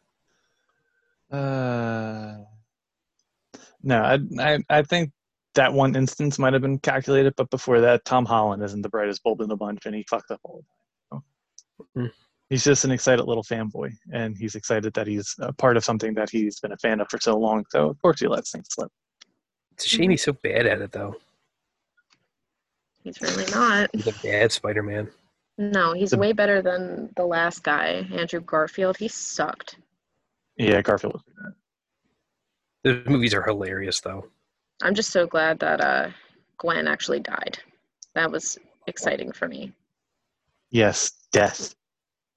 Uh, 1.32 2.38
no, 3.82 4.02
I, 4.02 4.20
I 4.40 4.60
I 4.70 4.82
think 4.84 5.12
that 5.56 5.74
one 5.74 5.96
instance 5.96 6.38
might 6.38 6.54
have 6.54 6.62
been 6.62 6.80
calculated, 6.80 7.34
but 7.36 7.50
before 7.50 7.82
that, 7.82 8.06
Tom 8.06 8.26
Holland 8.26 8.64
isn't 8.64 8.82
the 8.82 8.90
brightest 8.90 9.24
bulb 9.24 9.42
in 9.42 9.50
the 9.50 9.56
bunch, 9.56 9.86
and 9.86 9.96
he 9.96 10.06
fucked 10.10 10.32
up 10.32 10.40
all 10.44 10.64
the 11.12 11.16
time. 11.16 11.24
so. 11.78 11.88
Mm. 11.98 12.12
He's 12.50 12.64
just 12.64 12.84
an 12.84 12.92
excited 12.92 13.26
little 13.26 13.44
fanboy, 13.44 13.92
and 14.12 14.36
he's 14.36 14.56
excited 14.56 14.94
that 14.96 15.06
he's 15.06 15.36
a 15.40 15.54
part 15.54 15.78
of 15.78 15.86
something 15.86 16.16
that 16.16 16.32
he's 16.32 16.60
been 16.60 16.72
a 16.72 16.78
fan 16.78 17.00
of 17.00 17.08
for 17.10 17.20
so 17.20 17.38
long. 17.38 17.64
So 17.70 17.90
of 17.90 18.02
course 18.02 18.20
he 18.20 18.28
lets 18.28 18.52
things 18.52 18.68
slip. 18.72 18.92
It's 19.74 19.86
a 19.86 19.90
shame 19.90 20.10
he's 20.10 20.24
so 20.24 20.34
bad 20.34 20.66
at 20.66 20.82
it 20.82 20.92
though. 20.92 21.16
He's 23.04 23.20
really 23.22 23.46
not. 23.52 23.90
He's 23.94 24.08
a 24.08 24.14
bad 24.24 24.52
Spider-Man. 24.52 25.10
No, 25.58 25.94
he's 25.94 26.12
The- 26.12 26.18
way 26.18 26.32
better 26.34 26.62
than 26.62 27.12
the 27.16 27.26
last 27.26 27.64
guy, 27.64 28.08
Andrew 28.14 28.40
Garfield. 28.42 28.98
He 28.98 29.08
sucked. 29.08 29.78
Yeah, 30.58 30.82
Garfield 30.82 31.14
was 31.14 31.24
good. 32.84 33.04
The 33.06 33.10
movies 33.10 33.34
are 33.34 33.44
hilarious 33.44 34.00
though. 34.02 34.28
I'm 34.82 34.96
just 34.96 35.10
so 35.12 35.28
glad 35.28 35.60
that 35.60 35.82
uh, 35.82 36.10
Gwen 36.58 36.88
actually 36.88 37.20
died. 37.20 37.60
That 38.16 38.32
was 38.32 38.58
exciting 38.88 39.32
for 39.34 39.48
me. 39.48 39.74
Yes, 40.72 41.12
death, 41.32 41.76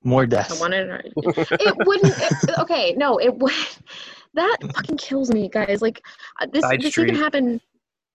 more 0.03 0.27
death. 0.27 0.47
I 0.47 0.55
death. 0.55 0.61
wanted 0.61 0.89
her. 0.89 1.03
It 1.05 1.87
wouldn't. 1.87 2.15
It, 2.19 2.59
okay, 2.59 2.95
no, 2.97 3.19
it 3.19 3.35
would. 3.37 3.53
That 4.35 4.57
fucking 4.75 4.97
kills 4.97 5.31
me, 5.31 5.51
guys. 5.51 5.83
Like 5.83 6.01
uh, 6.41 6.47
this. 6.51 6.63
Side 6.63 6.81
this 6.81 6.93
Street. 6.93 7.09
even 7.11 7.21
happened. 7.23 7.61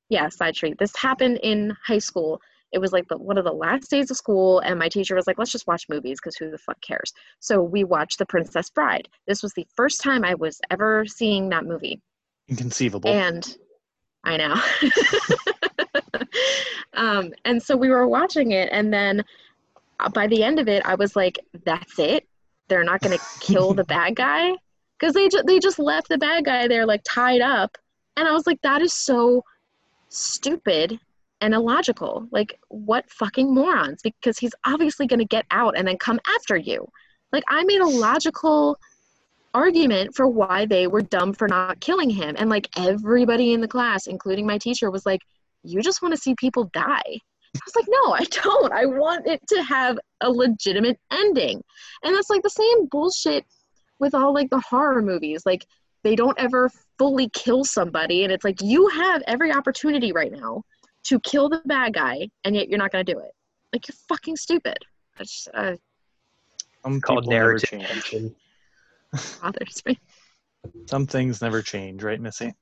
Yeah, 0.10 0.30
side 0.30 0.56
street. 0.56 0.78
This 0.80 0.96
happened 0.96 1.40
in 1.44 1.76
high 1.86 2.00
school. 2.00 2.42
It 2.72 2.80
was 2.80 2.92
like 2.92 3.08
the, 3.08 3.18
one 3.18 3.38
of 3.38 3.46
the 3.46 3.54
last 3.54 3.90
days 3.90 4.12
of 4.12 4.18
school, 4.18 4.60
and 4.60 4.78
my 4.78 4.90
teacher 4.90 5.16
was 5.16 5.28
like, 5.28 5.38
"Let's 5.38 5.52
just 5.52 5.68
watch 5.68 5.86
movies 5.90 6.20
because 6.22 6.36
who 6.36 6.52
the 6.52 6.58
fuck 6.58 6.80
cares?" 6.82 7.14
So 7.40 7.62
we 7.62 7.84
watched 7.84 8.20
The 8.20 8.26
Princess 8.26 8.70
Bride. 8.70 9.08
This 9.26 9.42
was 9.42 9.54
the 9.54 9.66
first 9.76 10.02
time 10.02 10.26
I 10.26 10.36
was 10.36 10.60
ever 10.70 11.06
seeing 11.06 11.50
that 11.50 11.66
movie. 11.66 12.02
Inconceivable. 12.50 13.10
and 13.10 13.58
i 14.24 14.38
know 14.38 14.54
um, 16.94 17.32
and 17.46 17.62
so 17.62 17.76
we 17.76 17.90
were 17.90 18.08
watching 18.08 18.52
it 18.52 18.70
and 18.72 18.94
then 18.94 19.24
uh, 20.00 20.10
by 20.10 20.28
the 20.28 20.44
end 20.44 20.60
of 20.60 20.68
it 20.68 20.86
i 20.86 20.96
was 20.96 21.16
like 21.16 21.40
that's 21.66 22.00
it 22.00 22.28
they're 22.68 22.84
not 22.84 23.02
going 23.02 23.18
to 23.18 23.24
kill 23.40 23.74
the 23.74 23.84
bad 23.86 24.16
guy 24.16 24.52
because 24.98 25.14
they, 25.14 25.30
ju- 25.30 25.44
they 25.46 25.60
just 25.60 25.80
left 25.80 26.10
the 26.10 26.18
bad 26.18 26.46
guy 26.46 26.68
there 26.68 26.86
like 26.86 27.02
tied 27.08 27.42
up 27.42 27.78
and 28.16 28.28
i 28.28 28.32
was 28.32 28.48
like 28.48 28.62
that 28.62 28.82
is 28.82 28.94
so 28.94 29.44
stupid 30.10 31.00
and 31.42 31.54
illogical 31.54 32.28
like 32.32 32.60
what 32.70 33.10
fucking 33.12 33.54
morons 33.54 34.02
because 34.02 34.40
he's 34.40 34.54
obviously 34.66 35.06
going 35.06 35.20
to 35.20 35.26
get 35.26 35.46
out 35.52 35.78
and 35.78 35.88
then 35.88 35.98
come 35.98 36.20
after 36.36 36.58
you 36.58 36.88
like 37.32 37.44
i 37.50 37.64
made 37.66 37.82
a 37.82 37.88
logical 37.88 38.78
argument 39.58 40.16
for 40.16 40.28
why 40.28 40.66
they 40.66 40.86
were 40.88 41.02
dumb 41.02 41.34
for 41.34 41.48
not 41.48 41.80
killing 41.80 42.10
him. 42.10 42.36
And 42.38 42.50
like 42.50 42.70
everybody 42.78 43.54
in 43.54 43.62
the 43.62 43.68
class, 43.68 44.08
including 44.08 44.46
my 44.46 44.58
teacher, 44.58 44.92
was 44.92 45.06
like, 45.06 45.22
You 45.64 45.82
just 45.82 46.02
want 46.02 46.14
to 46.14 46.22
see 46.22 46.36
people 46.36 46.70
die. 46.74 47.02
I 47.06 47.60
was 47.66 47.76
like, 47.76 47.88
No, 47.90 48.14
I 48.14 48.24
don't. 48.44 48.72
I 48.72 48.86
want 48.86 49.28
it 49.28 49.42
to 49.50 49.64
have 49.64 49.98
a 50.22 50.30
legitimate 50.30 51.00
ending. 51.12 51.64
And 52.04 52.16
that's 52.16 52.30
like 52.30 52.44
the 52.44 52.50
same 52.50 52.88
bullshit 52.88 53.46
with 54.00 54.14
all 54.14 54.34
like 54.34 54.50
the 54.52 54.62
horror 54.62 55.02
movies. 55.02 55.44
Like 55.46 55.66
they 56.08 56.16
don't 56.16 56.40
ever 56.40 56.72
fully 56.98 57.28
kill 57.34 57.66
somebody. 57.66 58.24
And 58.24 58.32
it's 58.32 58.46
like, 58.46 58.62
you 58.62 58.88
have 58.88 59.22
every 59.28 59.52
opportunity 59.52 60.14
right 60.14 60.32
now 60.32 60.64
to 61.04 61.20
kill 61.20 61.50
the 61.50 61.62
bad 61.66 61.94
guy, 61.94 62.30
and 62.46 62.56
yet 62.56 62.70
you're 62.70 62.78
not 62.78 62.94
going 62.94 63.06
to 63.06 63.14
do 63.14 63.20
it. 63.20 63.32
Like, 63.74 63.90
you're 63.90 63.98
fucking 64.08 64.38
stupid. 64.38 64.78
That's 65.18 65.50
uh, 65.54 65.76
Some 66.84 67.02
Called 67.02 67.24
people 67.24 67.32
never 67.32 67.58
narrative 67.60 67.70
change. 67.70 68.32
bothers 69.42 69.84
me. 69.86 70.00
Some 70.86 71.08
things 71.08 71.42
never 71.42 71.62
change, 71.62 72.04
right, 72.04 72.22
Missy? 72.22 72.54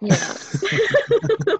Yeah. 0.00 0.36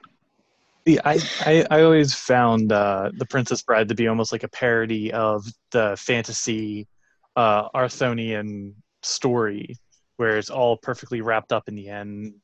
Yeah, 0.89 1.01
I, 1.05 1.19
I, 1.41 1.67
I 1.69 1.83
always 1.83 2.15
found 2.15 2.71
uh, 2.71 3.11
the 3.19 3.27
Princess 3.27 3.61
Bride 3.61 3.89
to 3.89 3.97
be 3.97 4.07
almost 4.07 4.31
like 4.31 4.45
a 4.45 4.49
parody 4.49 5.13
of 5.13 5.45
the 5.73 5.97
fantasy 5.99 6.87
uh, 7.35 7.67
Arthurian 7.75 8.77
story, 9.03 9.75
where 10.17 10.37
it's 10.39 10.51
all 10.51 10.77
perfectly 10.77 11.21
wrapped 11.21 11.53
up 11.53 11.69
in 11.69 11.75
the 11.75 11.89
end, 11.89 12.35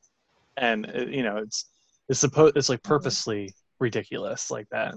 and 0.56 0.87
uh, 0.94 1.06
you 1.06 1.22
know 1.22 1.38
it's 1.38 1.66
it's 2.08 2.20
supposed 2.20 2.56
it's 2.56 2.68
like 2.68 2.82
purposely 2.82 3.54
ridiculous 3.78 4.50
like 4.50 4.68
that. 4.70 4.94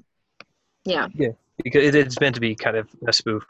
yeah. 0.86 1.08
Yeah, 1.14 1.30
Because 1.64 1.84
it, 1.84 1.96
it's 1.96 2.20
meant 2.20 2.36
to 2.36 2.42
be 2.42 2.56
kind 2.56 2.78
of 2.78 2.88
a 3.08 3.14
spoof. 3.14 3.44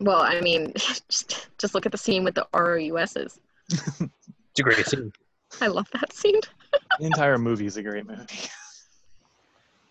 Well, 0.00 0.20
I 0.20 0.40
mean, 0.40 0.72
just, 0.76 1.48
just 1.58 1.74
look 1.74 1.86
at 1.86 1.92
the 1.92 1.98
scene 1.98 2.24
with 2.24 2.34
the 2.34 2.46
ROUSs. 2.54 3.38
It's 4.52 4.58
a 4.58 4.62
great 4.64 4.84
scene. 4.86 5.12
I 5.60 5.68
love 5.68 5.88
that 5.92 6.12
scene. 6.12 6.40
The 7.00 7.06
entire 7.06 7.38
movie 7.38 7.66
is 7.66 7.76
a 7.76 7.82
great 7.82 8.06
movie. 8.06 8.26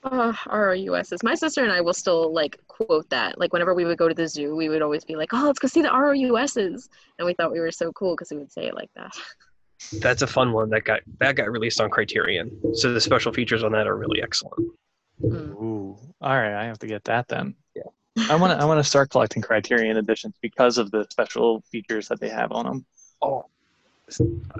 Oh, 0.03 0.33
ROUSs. 0.47 1.23
My 1.23 1.35
sister 1.35 1.63
and 1.63 1.71
I 1.71 1.81
will 1.81 1.93
still 1.93 2.33
like 2.33 2.59
quote 2.67 3.09
that. 3.09 3.37
Like 3.37 3.51
whenever 3.51 3.73
we 3.73 3.83
would 3.83 3.97
go 3.97 4.07
to 4.07 4.13
the 4.13 4.27
zoo, 4.27 4.55
we 4.55 4.69
would 4.69 4.81
always 4.81 5.03
be 5.03 5.15
like, 5.15 5.33
"Oh, 5.33 5.43
let's 5.45 5.59
go 5.59 5.67
see 5.67 5.81
the 5.81 5.89
ROUSs," 5.89 6.89
and 7.17 7.25
we 7.25 7.33
thought 7.33 7.51
we 7.51 7.59
were 7.59 7.71
so 7.71 7.91
cool 7.91 8.15
because 8.15 8.31
we 8.31 8.37
would 8.37 8.51
say 8.51 8.67
it 8.67 8.75
like 8.75 8.89
that. 8.95 9.11
That's 9.99 10.21
a 10.21 10.27
fun 10.27 10.53
one 10.53 10.69
that 10.69 10.85
got 10.85 11.01
that 11.19 11.35
got 11.35 11.51
released 11.51 11.81
on 11.81 11.89
Criterion. 11.89 12.75
So 12.75 12.93
the 12.93 13.01
special 13.01 13.33
features 13.33 13.63
on 13.63 13.73
that 13.73 13.87
are 13.87 13.97
really 13.97 14.21
excellent. 14.21 14.71
Mm. 15.21 15.51
Ooh, 15.61 15.97
all 16.21 16.37
right, 16.37 16.53
I 16.53 16.65
have 16.65 16.79
to 16.79 16.87
get 16.87 17.03
that 17.05 17.27
then. 17.27 17.55
Yeah. 17.75 17.83
I 18.29 18.35
want 18.35 18.57
to 18.57 18.63
I 18.63 18.65
want 18.65 18.79
to 18.79 18.83
start 18.83 19.09
collecting 19.09 19.41
Criterion 19.41 19.97
editions 19.97 20.35
because 20.41 20.77
of 20.77 20.91
the 20.91 21.05
special 21.09 21.61
features 21.71 22.07
that 22.07 22.21
they 22.21 22.29
have 22.29 22.51
on 22.53 22.65
them. 22.65 22.85
Oh, 23.21 23.45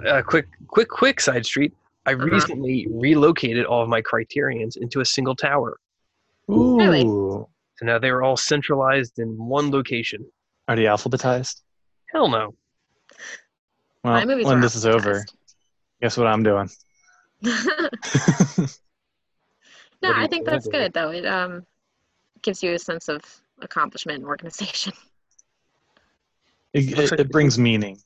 uh, 0.06 0.22
quick, 0.22 0.48
quick, 0.68 0.88
quick 0.88 1.20
side 1.20 1.44
street. 1.44 1.72
I 2.06 2.12
Uh-huh. 2.14 2.24
recently 2.24 2.86
relocated 2.90 3.66
all 3.66 3.82
of 3.82 3.88
my 3.88 4.00
Criterions 4.00 4.76
into 4.76 5.00
a 5.00 5.04
single 5.04 5.36
tower. 5.36 5.78
Ooh, 6.50 6.78
Really? 6.78 7.02
So 7.04 7.86
now 7.86 7.98
they're 7.98 8.22
all 8.22 8.36
centralized 8.36 9.18
in 9.18 9.36
one 9.38 9.70
location. 9.70 10.24
are 10.68 10.76
they 10.76 10.84
alphabetized? 10.84 11.62
Hell 12.12 12.28
no. 12.28 12.54
Well, 14.04 14.24
My 14.26 14.42
when 14.44 14.60
this 14.60 14.74
is 14.76 14.86
over, 14.86 15.24
guess 16.00 16.16
what 16.16 16.26
I'm 16.26 16.42
doing? 16.42 16.68
no, 17.42 17.58
What 20.00 20.16
I 20.16 20.26
think 20.26 20.46
that's 20.46 20.64
do 20.66 20.70
you- 20.70 20.78
good 20.84 20.92
though. 20.92 21.10
It 21.10 21.26
um 21.26 21.66
gives 22.42 22.62
you 22.62 22.72
a 22.74 22.78
sense 22.78 23.08
of 23.08 23.22
accomplishment 23.60 24.18
and 24.18 24.26
organization. 24.26 24.92
It, 26.72 26.96
it, 26.96 27.18
it 27.18 27.30
brings 27.32 27.58
meaning. 27.58 27.98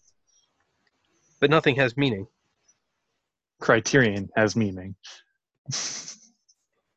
But 1.39 1.51
nothing 1.51 1.77
has 1.77 1.99
meaning. 1.99 2.27
Criterion 3.61 4.29
has 4.37 4.57
meaning. 4.57 4.95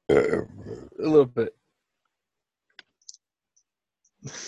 A 0.10 0.42
little 0.98 1.26
bit. 1.26 1.56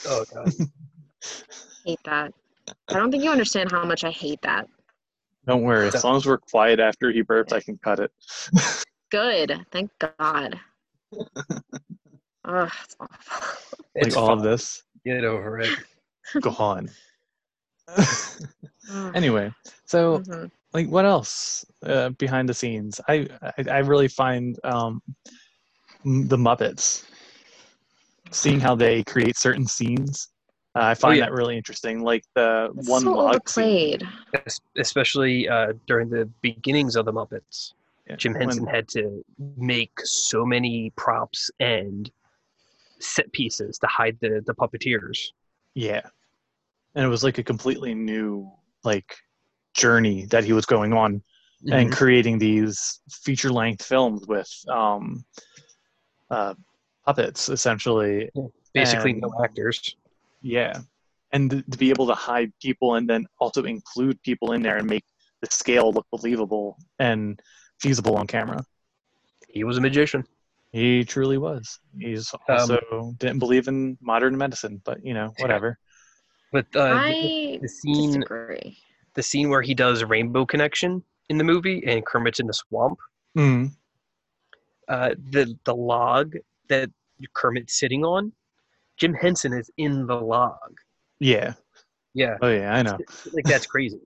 Oh 0.07 0.25
god. 0.33 0.51
hate 1.85 1.99
that. 2.05 2.33
I 2.89 2.93
don't 2.93 3.11
think 3.11 3.23
you 3.23 3.29
understand 3.31 3.71
how 3.71 3.83
much 3.85 4.03
I 4.03 4.11
hate 4.11 4.41
that. 4.43 4.67
Don't 5.47 5.63
worry, 5.63 5.87
as 5.87 6.03
long 6.03 6.17
as 6.17 6.25
we're 6.25 6.37
quiet 6.37 6.79
after 6.79 7.11
he 7.11 7.23
burps, 7.23 7.53
I 7.53 7.59
can 7.59 7.77
cut 7.83 7.99
it. 7.99 8.11
Good. 9.09 9.65
Thank 9.71 9.91
God. 9.99 10.59
Ugh, 12.45 12.71
it's 12.83 12.95
awful. 12.99 13.47
like 13.95 14.07
It's 14.07 14.15
all 14.15 14.33
of 14.33 14.43
this 14.43 14.83
Get 15.05 15.23
over 15.23 15.59
it. 15.59 15.73
Go 16.41 16.51
on. 16.59 16.89
anyway, 19.15 19.51
so 19.85 20.19
Mhm. 20.19 20.51
Like 20.73 20.87
what 20.87 21.05
else 21.05 21.65
uh, 21.83 22.09
behind 22.09 22.47
the 22.49 22.53
scenes? 22.53 22.99
I 23.07 23.27
I, 23.41 23.63
I 23.69 23.77
really 23.79 24.07
find 24.07 24.57
um, 24.63 25.01
the 26.03 26.37
Muppets, 26.37 27.05
seeing 28.31 28.59
how 28.59 28.75
they 28.75 29.03
create 29.03 29.37
certain 29.37 29.65
scenes. 29.65 30.29
Uh, 30.75 30.83
I 30.83 30.93
find 30.93 31.17
yeah. 31.17 31.25
that 31.25 31.31
really 31.33 31.57
interesting. 31.57 32.01
Like 32.01 32.23
the 32.35 32.71
It's 32.77 32.87
one 32.87 33.01
so 33.01 33.13
log 33.13 33.49
scene. 33.49 33.99
especially 34.77 35.49
uh, 35.49 35.73
during 35.87 36.09
the 36.09 36.29
beginnings 36.41 36.95
of 36.95 37.05
the 37.05 37.13
Muppets. 37.13 37.73
Yeah, 38.07 38.15
Jim 38.15 38.33
when- 38.33 38.41
Henson 38.43 38.67
had 38.67 38.87
to 38.89 39.23
make 39.57 39.99
so 40.03 40.45
many 40.45 40.91
props 40.95 41.49
and 41.59 42.09
set 42.99 43.31
pieces 43.31 43.79
to 43.79 43.87
hide 43.87 44.17
the, 44.21 44.43
the 44.45 44.53
puppeteers. 44.53 45.19
Yeah. 45.73 46.01
And 46.95 47.05
it 47.05 47.07
was 47.07 47.23
like 47.23 47.37
a 47.37 47.43
completely 47.43 47.93
new 47.93 48.51
like 48.83 49.15
journey 49.73 50.25
that 50.25 50.43
he 50.43 50.53
was 50.53 50.65
going 50.65 50.93
on 50.93 51.21
and 51.71 51.91
creating 51.91 52.37
these 52.39 53.01
feature 53.11 53.51
length 53.51 53.83
films 53.85 54.25
with 54.27 54.49
um 54.69 55.23
uh 56.31 56.53
puppets 57.05 57.49
essentially. 57.49 58.29
Basically, 58.73 59.11
and- 59.11 59.21
no 59.21 59.31
actors. 59.43 59.95
Yeah. 60.41 60.79
And 61.31 61.51
to 61.71 61.77
be 61.77 61.89
able 61.89 62.07
to 62.07 62.15
hide 62.15 62.51
people 62.61 62.95
and 62.95 63.07
then 63.07 63.27
also 63.39 63.63
include 63.63 64.21
people 64.23 64.53
in 64.53 64.61
there 64.63 64.77
and 64.77 64.87
make 64.87 65.03
the 65.41 65.47
scale 65.51 65.91
look 65.91 66.07
believable 66.11 66.77
and 66.97 67.39
feasible 67.79 68.15
on 68.17 68.25
camera. 68.25 68.63
He 69.47 69.63
was 69.63 69.77
a 69.77 69.81
magician. 69.81 70.23
He 70.71 71.03
truly 71.03 71.37
was. 71.37 71.79
He's 71.97 72.31
Um, 72.33 72.39
also 72.47 73.13
didn't 73.19 73.39
believe 73.39 73.67
in 73.67 73.97
modern 74.01 74.37
medicine, 74.37 74.81
but 74.85 75.03
you 75.05 75.13
know, 75.13 75.33
whatever. 75.39 75.77
But 76.51 76.65
uh, 76.75 76.85
the, 76.85 76.89
I 76.93 77.59
the 77.61 77.67
scene, 77.67 78.19
disagree. 78.21 78.77
The 79.19 79.23
scene 79.23 79.49
where 79.49 79.61
he 79.61 79.73
does 79.75 80.01
Rainbow 80.05 80.45
Connection 80.45 81.03
in 81.27 81.37
the 81.37 81.43
movie, 81.43 81.83
and 81.85 82.05
Kermit's 82.05 82.39
in 82.39 82.47
the 82.47 82.53
swamp. 82.53 82.97
Mm. 83.37 83.69
Uh, 84.87 85.09
the 85.31 85.53
the 85.65 85.75
log 85.75 86.35
that 86.69 86.89
Kermit's 87.33 87.77
sitting 87.77 88.05
on, 88.05 88.31
Jim 88.95 89.13
Henson 89.13 89.51
is 89.51 89.69
in 89.75 90.07
the 90.07 90.15
log. 90.15 90.71
Yeah. 91.19 91.53
Yeah, 92.13 92.37
Oh 92.41 92.47
yeah, 92.49 92.73
I 92.73 92.81
know. 92.81 92.97
like 93.33 93.43
that's 93.45 93.67
crazy. 93.67 93.99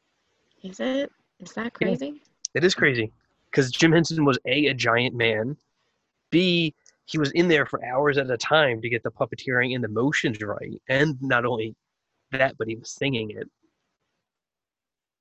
Is 0.64 0.80
it? 0.80 1.12
Is 1.38 1.52
that 1.52 1.72
Yeah. 1.78 1.88
crazy? 1.88 2.22
It 2.54 2.64
is 2.64 2.74
crazy 2.74 3.12
because 3.50 3.70
Jim 3.70 3.92
Henson 3.92 4.24
was 4.24 4.38
a 4.46 4.68
a 4.68 4.74
giant 4.74 5.14
man, 5.14 5.54
b 6.30 6.74
he 7.04 7.18
was 7.18 7.30
in 7.32 7.46
there 7.46 7.66
for 7.66 7.84
hours 7.84 8.16
at 8.16 8.30
a 8.30 8.38
time 8.38 8.80
to 8.80 8.88
get 8.88 9.02
the 9.02 9.10
puppeteering 9.10 9.74
and 9.74 9.84
the 9.84 9.88
motions 9.88 10.40
right, 10.40 10.80
and 10.88 11.20
not 11.20 11.44
only 11.44 11.76
that, 12.32 12.56
but 12.58 12.66
he 12.68 12.74
was 12.74 12.90
singing 12.90 13.30
it. 13.30 13.48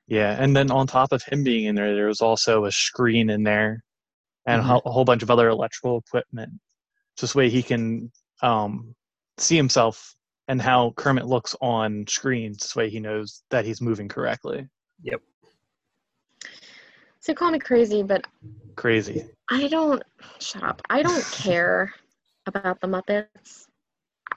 Yeah, 0.08 0.36
and 0.40 0.56
then 0.56 0.70
on 0.72 0.86
top 0.88 1.12
of 1.12 1.24
him 1.24 1.44
being 1.44 1.66
in 1.66 1.76
there, 1.76 1.96
there 1.96 2.08
was 2.08 2.22
also 2.22 2.66
a 2.66 2.72
screen 2.72 3.30
in 3.30 3.44
there, 3.44 3.84
and 4.46 4.62
a 4.62 4.64
Mhm. 4.64 4.82
a 4.86 4.92
whole 4.92 5.06
bunch 5.06 5.24
of 5.24 5.32
other 5.32 5.50
electrical 5.50 5.98
equipment. 5.98 6.52
This 7.20 7.34
way, 7.34 7.50
he 7.50 7.64
can 7.64 8.12
um, 8.42 8.94
see 9.38 9.56
himself 9.56 10.14
and 10.48 10.62
how 10.62 10.92
Kermit 10.98 11.26
looks 11.26 11.56
on 11.62 12.06
screens. 12.08 12.58
This 12.58 12.76
way, 12.76 12.90
he 12.90 13.00
knows 13.00 13.44
that 13.50 13.66
he's 13.66 13.82
moving 13.82 14.08
correctly. 14.08 14.68
Yep. 15.02 15.22
So 17.22 17.34
call 17.34 17.52
me 17.52 17.60
crazy, 17.60 18.04
but 18.04 18.26
Crazy. 18.76 19.26
I 19.50 19.68
don't. 19.68 20.04
Shut 20.40 20.64
up. 20.64 20.82
I 20.90 21.02
don't 21.02 21.26
care 21.32 21.94
about 22.46 22.80
the 22.82 22.88
Muppets. 22.88 23.68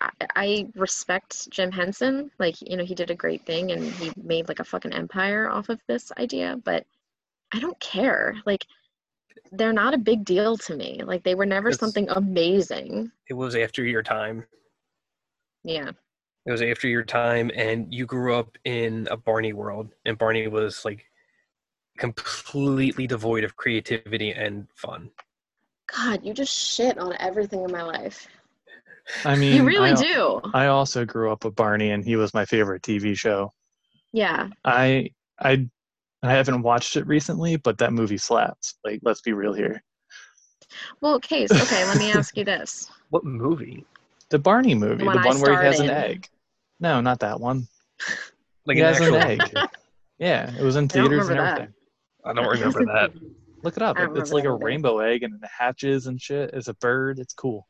I, 0.01 0.69
respect 0.75 1.51
Jim 1.51 1.73
Henson. 1.73 2.31
Like, 2.39 2.61
you 2.61 2.77
know, 2.77 2.85
he 2.85 2.95
did 2.95 3.11
a 3.11 3.15
great 3.15 3.45
thing 3.45 3.73
and 3.73 3.85
he 3.85 4.13
made 4.23 4.49
like 4.49 4.61
a 4.61 4.65
fucking 4.65 4.93
empire 4.93 5.49
off 5.49 5.69
of 5.69 5.81
this 5.89 6.13
idea, 6.19 6.61
but 6.65 6.85
I 7.53 7.59
don't 7.59 7.79
care. 7.81 8.37
Like, 8.47 8.67
they're 9.53 9.73
not 9.73 9.95
a 9.95 9.99
big 9.99 10.25
deal 10.25 10.57
to 10.59 10.77
me. 10.77 11.01
Like, 11.03 11.23
they 11.23 11.35
were 11.35 11.47
never 11.47 11.69
It's- 11.69 11.81
something 11.81 12.09
amazing. 12.11 13.11
It 13.29 13.35
was 13.35 13.55
after 13.57 13.85
your 13.85 14.03
time. 14.03 14.47
Yeah. 15.65 15.91
It 16.47 16.51
was 16.53 16.63
after 16.63 16.89
your 16.89 17.05
time, 17.05 17.51
and 17.55 17.93
you 17.93 18.07
grew 18.07 18.35
up 18.35 18.57
in 18.65 19.07
a 19.11 19.17
Barney 19.17 19.53
world, 19.53 19.93
and 20.07 20.17
Barney 20.17 20.47
was 20.49 20.83
like 20.85 21.05
completely 21.99 23.07
devoid 23.07 23.45
of 23.45 23.57
creativity 23.57 24.31
and 24.31 24.67
fun. 24.75 25.11
God, 25.95 26.25
you 26.25 26.33
just 26.33 26.55
shit 26.57 26.97
on 26.97 27.15
everything 27.19 27.63
in 27.65 27.73
my 27.73 27.83
life. 27.83 28.29
I 29.25 29.37
mean, 29.37 29.57
you 29.57 29.65
really 29.65 29.91
I, 29.91 29.95
do. 29.95 30.41
I 30.55 30.67
also 30.67 31.05
grew 31.05 31.33
up 31.33 31.45
with 31.45 31.55
Barney, 31.55 31.91
and 31.91 32.05
he 32.05 32.17
was 32.17 32.35
my 32.35 32.45
favorite 32.45 32.83
TV 32.83 33.17
show. 33.17 33.53
Yeah. 34.13 34.49
I 34.65 35.11
I 35.41 35.69
I 36.23 36.33
haven't 36.33 36.63
watched 36.63 36.97
it 36.97 37.07
recently, 37.07 37.57
but 37.57 37.79
that 37.79 37.93
movie 37.93 38.19
slaps. 38.19 38.75
Like, 38.85 39.01
let's 39.03 39.21
be 39.21 39.33
real 39.33 39.53
here. 39.53 39.83
Well, 41.01 41.21
Case, 41.21 41.51
okay, 41.51 41.85
let 41.87 41.99
me 41.99 42.13
ask 42.15 42.37
you 42.37 42.45
this. 42.45 42.91
What 43.11 43.25
movie? 43.25 43.85
The 44.31 44.39
Barney 44.39 44.75
movie, 44.75 45.05
one 45.05 45.21
the 45.21 45.27
one 45.27 45.41
where 45.41 45.59
he 45.59 45.67
has 45.67 45.81
an 45.81 45.91
egg. 45.91 46.29
No, 46.81 47.01
not 47.01 47.21
that 47.21 47.41
one. 47.41 47.67
Like 48.67 48.77
he 48.77 48.83
an 48.83 48.89
has 48.93 49.01
actual? 49.01 49.17
an 49.17 49.41
egg. 49.41 49.69
Yeah, 50.19 50.55
it 50.55 50.63
was 50.63 50.77
in 50.77 50.91
theaters 50.91 51.29
and 51.29 51.29
remember 51.31 51.43
that. 51.43 51.53
everything. 51.53 51.75
I 52.27 52.33
don't 52.35 52.49
remember 52.49 52.85
that. 52.85 53.13
Look 53.63 53.77
it 53.77 53.83
up. 53.83 53.97
It's 53.99 54.31
like 54.31 54.45
a 54.45 54.49
that 54.49 54.55
either. 54.55 54.65
rainbow 54.65 54.99
egg 54.99 55.23
and 55.23 55.35
it 55.43 55.49
hatches 55.49 56.07
and 56.07 56.21
shit. 56.21 56.51
It's 56.53 56.69
a 56.69 56.75
bird. 56.75 57.19
It's 57.19 57.33
cool. 57.33 57.67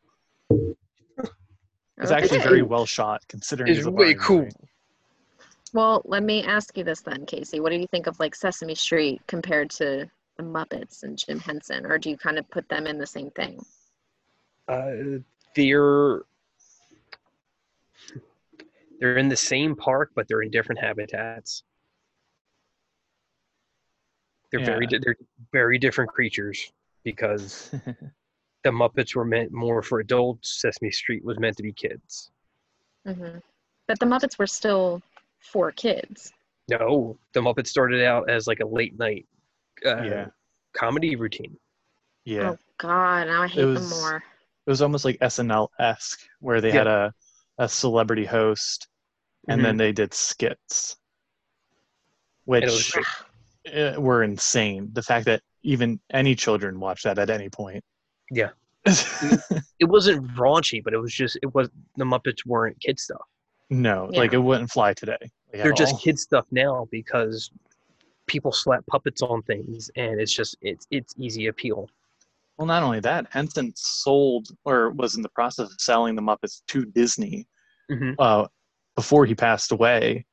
It's 2.01 2.13
Okay. 2.13 2.23
actually 2.23 2.39
very 2.41 2.63
well 2.63 2.87
shot 2.87 3.23
considering 3.29 3.71
It's 3.73 3.81
it's 3.81 3.89
way 3.89 4.15
cool. 4.15 4.45
movie. 4.45 4.53
Well, 5.75 6.03
let 6.05 6.23
me 6.23 6.45
ask 6.45 6.77
you 6.79 6.85
this 6.85 7.01
then, 7.01 7.27
Casey. 7.27 7.61
What 7.61 7.71
do 7.71 7.77
you 7.77 7.87
think 7.91 8.07
of 8.07 8.19
like 8.21 8.35
Sesame 8.35 8.75
Street 8.75 9.21
compared 9.27 9.69
to 9.71 10.09
the 10.37 10.43
Muppets 10.43 11.03
and 11.03 11.19
Jim 11.19 11.41
Henson, 11.41 11.85
or 11.85 11.99
do 11.99 12.09
you 12.09 12.17
kind 12.17 12.39
of 12.39 12.49
put 12.51 12.69
them 12.69 12.87
in 12.87 12.99
the 12.99 13.07
same 13.07 13.31
thing? 13.33 13.61
Uh, 14.69 15.19
they're 15.57 16.23
they're 19.01 19.17
in 19.17 19.29
the 19.29 19.37
same 19.37 19.75
park, 19.75 20.11
but 20.15 20.27
they're 20.29 20.43
in 20.43 20.51
different 20.51 20.81
habitats. 20.81 21.65
They're 24.53 24.65
very 24.65 24.87
Yeah. 24.87 24.99
di- 24.99 25.01
they're 25.05 25.17
very 25.53 25.79
different 25.79 26.11
creatures 26.11 26.73
because 27.05 27.75
the 28.69 28.75
Muppets 28.75 29.15
were 29.15 29.25
meant 29.25 29.51
more 29.51 29.81
for 29.83 30.01
adults. 30.01 30.61
Sesame 30.61 30.91
Street 30.91 31.25
was 31.25 31.39
meant 31.39 31.57
to 31.57 31.63
be 31.63 31.73
kids. 31.73 32.31
hmm 33.07 33.39
But 33.87 33.99
the 33.99 34.05
Muppets 34.05 34.39
were 34.39 34.47
still 34.47 35.01
for 35.41 35.73
kids. 35.73 36.33
No, 36.69 37.17
the 37.33 37.41
Muppets 37.41 37.69
started 37.69 38.05
out 38.05 38.29
as 38.29 38.47
like 38.47 38.61
a 38.61 38.67
late 38.67 38.99
night 38.99 39.27
uh, 39.87 40.03
yeah, 40.05 40.27
comedy 40.75 41.17
routine. 41.17 41.57
yeah. 42.27 42.51
Oh 42.51 42.59
God, 42.77 43.29
now 43.29 43.43
I 43.43 43.47
hate 43.47 43.73
them 43.73 43.89
more. 43.89 44.17
It 44.67 44.71
was 44.71 44.83
almost 44.83 45.07
like 45.07 45.17
SNL 45.23 45.69
esque, 45.79 46.21
where 46.41 46.61
they 46.61 46.69
Yeah. 46.69 46.81
had 46.81 46.87
a 46.89 47.15
a 47.57 47.69
celebrity 47.71 48.27
host, 48.27 48.87
and 49.49 49.61
Mhm. 49.61 49.65
then 49.65 49.77
they 49.79 49.93
did 49.93 50.13
skits, 50.13 50.97
And 52.55 52.65
it 52.65 52.71
was 52.71 52.85
which 52.85 52.99
uh, 53.75 53.95
were 53.99 54.23
insane. 54.23 54.91
The 54.93 55.03
fact 55.03 55.25
that 55.25 55.41
even 55.63 56.01
any 56.13 56.35
children 56.35 56.79
watch 56.81 57.05
that 57.05 57.19
at 57.19 57.31
any 57.31 57.49
point. 57.49 57.83
Yeah. 58.31 58.51
It 59.81 59.85
wasn't 59.85 60.27
raunchy, 60.35 60.83
but 60.83 60.93
it 60.93 60.99
was 60.99 61.13
just 61.15 61.39
it 61.43 61.55
was 61.55 61.69
the 61.97 62.05
Muppets 62.05 62.45
weren't 62.45 62.81
kid 62.81 62.99
stuff. 62.99 63.23
no, 63.71 64.09
like 64.13 64.33
it 64.33 64.39
wouldn't 64.39 64.71
fly 64.71 64.93
today. 64.93 65.17
like, 65.21 65.63
They're 65.63 65.73
just 65.73 65.95
all. 65.95 66.01
kid 66.01 66.19
stuff 66.19 66.47
now 66.51 66.89
because 66.91 67.51
people 68.27 68.51
slap 68.51 68.85
puppets 68.87 69.23
on 69.23 69.43
things, 69.43 69.89
and 69.97 70.21
it's 70.21 70.33
just 70.33 70.57
it's 70.63 70.87
it's 70.91 71.15
easy 71.17 71.47
appeal. 71.47 71.89
Well, 72.57 72.67
not 72.67 72.83
only 72.83 72.99
that, 73.01 73.27
Henson 73.31 73.73
sold 73.77 74.49
or 74.65 74.91
was 74.91 75.15
in 75.15 75.23
the 75.23 75.29
process 75.29 75.71
of 75.71 75.81
selling 75.81 76.17
the 76.17 76.23
Muppets 76.23 76.63
to 76.69 76.85
Disney 76.87 77.47
Mhm. 77.89 78.17
uh, 78.19 78.49
before 78.97 79.27
he 79.27 79.35
passed 79.37 79.71
away, 79.71 80.27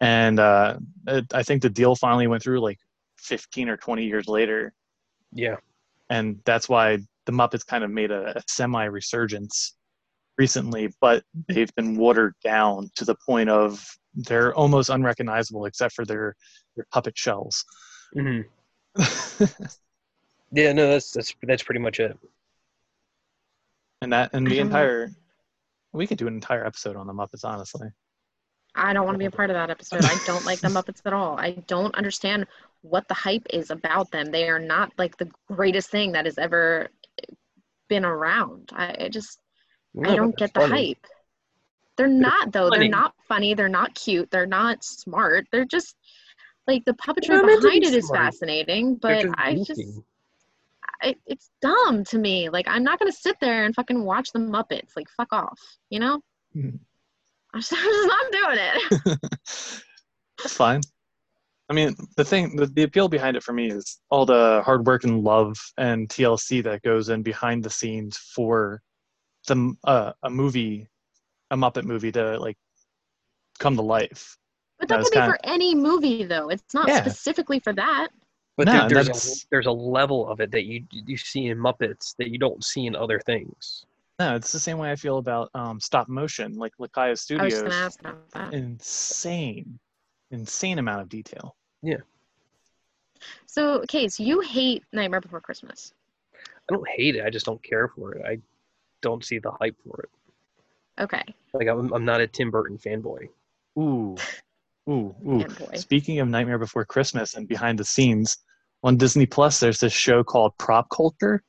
and 0.00 0.38
uh, 0.38 0.78
it, 1.06 1.32
I 1.32 1.42
think 1.42 1.62
the 1.62 1.70
deal 1.70 1.96
finally 1.96 2.26
went 2.26 2.42
through 2.42 2.60
like 2.60 2.78
15 3.18 3.70
or 3.70 3.78
20 3.78 4.04
years 4.04 4.28
later, 4.28 4.74
Yeah, 5.32 5.56
and 6.10 6.40
that's 6.44 6.68
why 6.68 6.98
the 7.26 7.32
Muppets 7.32 7.66
kind 7.66 7.84
of 7.84 7.90
made 7.90 8.10
a, 8.10 8.36
a 8.36 8.42
semi 8.48 8.84
resurgence 8.84 9.76
recently, 10.38 10.92
but 11.00 11.22
they've 11.48 11.74
been 11.74 11.96
watered 11.96 12.34
down 12.42 12.90
to 12.96 13.04
the 13.04 13.14
point 13.26 13.48
of 13.48 13.84
they're 14.14 14.54
almost 14.54 14.90
unrecognizable 14.90 15.66
except 15.66 15.94
for 15.94 16.04
their 16.04 16.34
their 16.76 16.86
puppet 16.92 17.16
shells. 17.16 17.64
hmm 18.14 18.40
yeah. 20.52 20.72
No, 20.72 20.90
that's 20.90 21.12
that's 21.12 21.34
that's 21.42 21.62
pretty 21.62 21.80
much 21.80 22.00
it. 22.00 22.18
and 24.02 24.12
that 24.12 24.30
and 24.34 24.46
the 24.46 24.58
entire 24.58 25.10
we 25.92 26.06
could 26.06 26.18
do 26.18 26.26
an 26.26 26.34
entire 26.34 26.66
episode 26.66 26.96
on 26.96 27.06
the 27.06 27.12
Muppets, 27.12 27.44
honestly. 27.44 27.88
I 28.74 28.94
don't 28.94 29.04
want 29.04 29.14
to 29.14 29.18
be 29.18 29.26
a 29.26 29.30
part 29.30 29.50
of 29.50 29.54
that 29.54 29.68
episode. 29.68 30.04
I 30.04 30.14
don't 30.26 30.46
like 30.46 30.60
the 30.60 30.68
Muppets 30.68 31.02
at 31.04 31.12
all. 31.12 31.38
I 31.38 31.50
don't 31.66 31.94
understand 31.94 32.46
what 32.80 33.06
the 33.08 33.14
hype 33.14 33.46
is 33.50 33.70
about 33.70 34.10
them. 34.10 34.30
They 34.30 34.48
are 34.48 34.58
not 34.58 34.92
like 34.96 35.16
the 35.18 35.30
greatest 35.48 35.90
thing 35.90 36.12
that 36.12 36.24
has 36.24 36.38
ever 36.38 36.88
been 37.92 38.04
around. 38.06 38.70
I, 38.72 38.96
I 39.00 39.08
just 39.10 39.38
No, 39.92 40.10
I 40.10 40.16
don't 40.16 40.34
get 40.34 40.54
the 40.54 40.60
funny. 40.60 40.94
hype. 40.94 41.06
They're 41.98 42.08
not 42.08 42.50
though. 42.50 42.70
funny. 42.70 42.78
They're 42.78 42.88
not 42.88 43.14
funny. 43.28 43.52
They're 43.52 43.68
not 43.68 43.94
cute. 43.94 44.30
They're 44.30 44.46
not 44.46 44.82
smart. 44.82 45.46
They're 45.52 45.66
just 45.66 45.94
like 46.66 46.86
the 46.86 46.94
puppetry 46.94 47.28
They're 47.28 47.44
meant 47.44 47.60
to 47.60 47.68
be 47.70 47.80
behind 47.80 47.84
it 47.84 47.94
is 47.94 48.06
smart. 48.06 48.24
fascinating, 48.24 48.94
but 48.96 49.26
I 49.36 49.56
just. 49.66 49.82
I, 51.02 51.16
it's 51.26 51.50
dumb 51.60 52.04
to 52.04 52.18
me. 52.18 52.48
Like 52.48 52.66
I'm 52.66 52.82
not 52.82 52.98
gonna 52.98 53.12
sit 53.12 53.36
there 53.40 53.66
and 53.66 53.74
fucking 53.74 54.02
watch 54.02 54.32
the 54.32 54.38
Muppets. 54.38 54.92
Like 54.96 55.08
fuck 55.10 55.32
off, 55.32 55.58
you 55.90 56.00
know? 56.00 56.20
Mhm. 56.56 56.78
I'm 57.52 57.60
just, 57.60 57.72
I'm 57.76 57.84
just 57.84 58.08
not 58.08 58.32
doing 58.32 58.58
it. 58.58 59.20
That's 60.38 60.56
fine. 60.64 60.80
I 61.68 61.74
mean, 61.74 61.94
the 62.16 62.24
thing, 62.24 62.56
the, 62.56 62.66
the 62.66 62.82
appeal 62.82 63.08
behind 63.08 63.36
it 63.36 63.42
for 63.42 63.52
me 63.52 63.70
is 63.70 64.00
all 64.10 64.26
the 64.26 64.62
hard 64.64 64.86
work 64.86 65.04
and 65.04 65.22
love 65.22 65.56
and 65.78 66.08
TLC 66.08 66.62
that 66.64 66.82
goes 66.82 67.08
in 67.08 67.22
behind 67.22 67.62
the 67.62 67.70
scenes 67.70 68.16
for 68.16 68.82
the 69.46 69.74
uh, 69.84 70.12
a 70.22 70.30
movie, 70.30 70.88
a 71.50 71.56
Muppet 71.56 71.84
movie 71.84 72.12
to 72.12 72.38
like 72.38 72.56
come 73.58 73.76
to 73.76 73.82
life. 73.82 74.36
But 74.78 74.88
that 74.88 74.96
That's 74.96 75.08
could 75.10 75.14
be 75.16 75.20
kinda- 75.20 75.38
for 75.42 75.46
any 75.50 75.74
movie 75.74 76.24
though. 76.24 76.48
It's 76.48 76.74
not 76.74 76.88
Yeah. 76.88 77.00
specifically 77.02 77.60
for 77.60 77.72
that. 77.72 78.08
But 78.58 78.66
No, 78.66 78.86
there, 78.88 79.02
there's 79.02 79.08
a, 79.42 79.46
there's 79.50 79.66
a 79.66 79.72
level 79.72 80.28
of 80.28 80.40
it 80.40 80.50
that 80.50 80.64
you 80.64 80.84
you 80.90 81.16
see 81.16 81.46
in 81.46 81.56
Muppets 81.58 82.14
that 82.18 82.28
you 82.30 82.38
don't 82.38 82.62
see 82.62 82.84
in 82.86 82.94
other 82.94 83.18
things. 83.20 83.86
No, 84.18 84.36
it's 84.36 84.52
the 84.52 84.60
same 84.60 84.76
way 84.76 84.90
I 84.92 84.96
feel 84.96 85.16
about 85.18 85.48
um, 85.54 85.80
stop 85.80 86.08
motion, 86.08 86.56
like 86.56 86.72
Laika 86.78 86.98
I 86.98 87.10
was 87.10 87.22
Studios. 87.22 87.62
gonna 87.62 87.74
ask 87.74 88.00
about 88.00 88.30
that. 88.32 88.52
Insane, 88.52 89.78
insane 90.32 90.78
amount 90.78 91.02
of 91.02 91.08
detail. 91.08 91.54
Yeah. 91.82 91.98
So, 93.46 93.84
Case, 93.88 94.18
you 94.18 94.40
hate 94.40 94.82
Nightmare 94.92 95.20
Before 95.20 95.40
Christmas. 95.40 95.92
I 96.34 96.74
don't 96.74 96.88
hate 96.88 97.16
it. 97.16 97.24
I 97.24 97.30
just 97.30 97.46
don't 97.46 97.62
care 97.62 97.88
for 97.88 98.12
it. 98.14 98.24
I 98.26 98.38
don't 99.00 99.24
see 99.24 99.38
the 99.38 99.50
hype 99.52 99.76
for 99.86 100.02
it. 100.02 100.10
Okay. 101.02 101.22
Like 101.54 101.68
I'm, 101.68 101.92
I'm 101.92 102.04
not 102.04 102.20
a 102.20 102.26
Tim 102.26 102.50
Burton 102.50 102.78
fanboy. 102.78 103.28
Ooh, 103.78 104.16
ooh, 104.88 105.14
ooh. 105.26 105.44
Fanboy. 105.44 105.78
Speaking 105.78 106.18
of 106.20 106.28
Nightmare 106.28 106.58
Before 106.58 106.84
Christmas 106.84 107.34
and 107.34 107.46
behind 107.48 107.78
the 107.78 107.84
scenes, 107.84 108.38
on 108.84 108.96
Disney 108.96 109.26
Plus, 109.26 109.60
there's 109.60 109.78
this 109.78 109.92
show 109.92 110.24
called 110.24 110.56
Prop 110.58 110.88
Culture. 110.90 111.42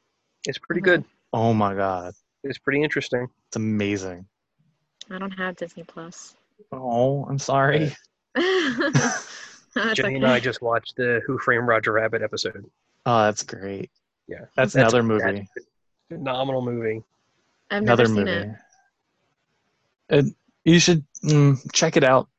It's 0.46 0.60
pretty 0.60 0.82
good. 0.82 1.02
Mm-hmm. 1.02 1.10
Oh 1.36 1.54
my 1.54 1.74
god, 1.74 2.14
It's 2.44 2.60
pretty 2.60 2.84
interesting. 2.84 3.28
it's 3.48 3.56
amazing. 3.56 4.26
I 5.10 5.18
don't 5.18 5.32
have 5.32 5.56
Disney 5.56 5.84
Plus. 5.84 6.36
Oh, 6.72 7.26
I'm 7.26 7.40
sorry. 7.40 7.92
That's 8.36 9.96
Jenny 9.96 10.08
okay. 10.10 10.16
and 10.16 10.26
I 10.28 10.40
just 10.40 10.62
watched 10.62 10.96
the 10.98 11.22
Who 11.26 11.38
Framed 11.40 11.68
Roger 11.68 11.94
Rabbit 11.94 12.22
episode. 12.22 12.66
Oh, 13.06 13.24
that's 13.24 13.44
great. 13.44 13.90
Yeah, 14.28 14.46
That's, 14.56 14.76
another 14.76 15.04
movie. 15.04 15.50
that's 15.56 15.66
a 16.12 16.16
phenomenal 16.16 16.62
movie. 16.62 17.04
I've 17.72 17.82
Another 17.84 18.06
seen 18.06 18.16
movie. 18.16 18.32
it. 18.32 18.50
And 20.10 20.36
you 20.64 20.80
should 20.80 21.04
mm, 21.26 21.58
check 21.74 21.98
it 21.98 22.04
out. 22.04 22.30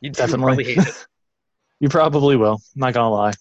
You 0.00 0.10
would 0.10 0.16
Definitely. 0.16 0.44
probably 0.44 0.64
hate 0.64 0.78
it. 0.88 1.06
You 1.80 1.88
probably 1.88 2.36
will. 2.36 2.60
Not 2.76 2.94
gonna 2.94 3.10
lie. 3.10 3.32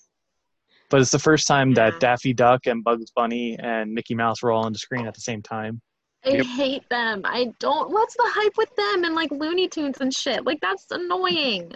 But 0.89 1.01
it's 1.01 1.11
the 1.11 1.19
first 1.19 1.47
time 1.47 1.69
Yeah. 1.69 1.91
that 1.91 1.99
Daffy 1.99 2.33
Duck 2.33 2.65
and 2.67 2.83
Bugs 2.83 3.11
Bunny 3.15 3.57
and 3.57 3.93
Mickey 3.93 4.15
Mouse 4.15 4.41
were 4.43 4.51
all 4.51 4.65
on 4.65 4.73
the 4.73 4.79
screen 4.79 5.05
at 5.07 5.13
the 5.13 5.21
same 5.21 5.41
time. 5.41 5.81
I 6.25 6.29
Yep. 6.29 6.45
hate 6.45 6.89
them. 6.89 7.21
I 7.25 7.53
don't. 7.59 7.91
What's 7.91 8.15
the 8.15 8.23
hype 8.25 8.57
with 8.57 8.73
them 8.75 9.03
and 9.03 9.13
like 9.13 9.31
Looney 9.31 9.67
Tunes 9.67 9.97
and 9.99 10.13
shit? 10.13 10.45
Like 10.45 10.59
that's 10.61 10.85
annoying. 10.91 11.71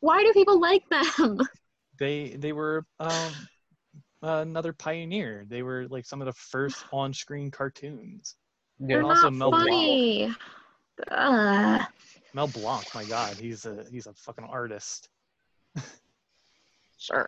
Why 0.00 0.22
do 0.22 0.32
people 0.32 0.60
like 0.60 0.88
them? 0.88 1.38
They 1.98 2.36
they 2.38 2.52
were 2.52 2.86
um, 3.00 3.34
another 4.22 4.72
pioneer. 4.72 5.44
They 5.48 5.64
were 5.64 5.88
like 5.88 6.06
some 6.06 6.22
of 6.22 6.26
the 6.26 6.32
first 6.32 6.84
on-screen 6.92 7.50
cartoons. 7.50 8.36
They're 8.78 9.02
also 9.02 9.30
not 9.30 9.32
Mel 9.32 9.50
Blanc. 9.50 9.68
funny. 9.68 10.34
Ugh. 11.10 11.80
Mel 12.34 12.46
Blanc, 12.46 12.84
my 12.94 13.04
God, 13.04 13.36
he's 13.40 13.66
a 13.66 13.84
he's 13.90 14.06
a 14.06 14.12
fucking 14.12 14.44
artist. 14.44 15.08
Sure. 16.98 17.26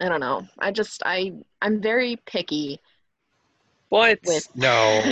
I 0.00 0.08
don't 0.10 0.20
know. 0.20 0.46
I 0.58 0.70
just 0.72 1.02
I 1.06 1.32
I'm 1.62 1.80
very 1.80 2.16
picky 2.26 2.80
What? 3.90 4.18
With- 4.24 4.48
No, 4.56 5.02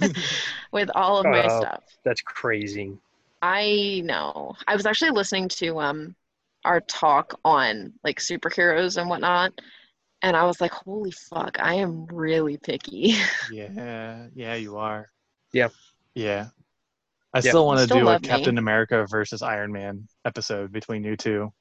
with 0.72 0.90
all 0.94 1.18
of 1.18 1.24
my 1.26 1.44
Uh, 1.44 1.60
stuff. 1.60 1.84
that's 2.04 2.20
crazy. 2.22 2.98
I 3.40 4.02
know. 4.04 4.54
I 4.66 4.74
was 4.76 4.86
actually 4.86 5.10
listening 5.12 5.48
to 5.50 5.80
um 5.80 6.14
our 6.64 6.80
talk 6.80 7.38
on 7.44 7.92
like 8.04 8.18
superheroes 8.20 8.96
and 9.00 9.08
whatnot, 9.10 9.52
and 10.22 10.36
I 10.36 10.44
was 10.44 10.60
like, 10.60 10.72
holy 10.72 11.10
fuck, 11.10 11.58
I 11.60 11.74
am 11.74 12.06
really 12.06 12.56
picky. 12.56 13.14
Yeah, 13.52 14.26
yeah, 14.34 14.54
you 14.54 14.76
are. 14.78 15.08
Yeah. 15.52 15.68
Yeah. 16.14 16.48
I 17.34 17.38
Yeah. 17.38 17.50
still 17.50 17.66
want 17.66 17.80
to 17.80 17.86
do 17.86 18.02
a 18.02 18.04
love 18.04 18.22
me. 18.22 18.28
Captain 18.28 18.58
America 18.58 19.06
versus 19.08 19.42
Iron 19.42 19.72
Man 19.72 20.06
episode 20.24 20.70
between 20.72 21.02
you 21.02 21.16
two. 21.16 21.52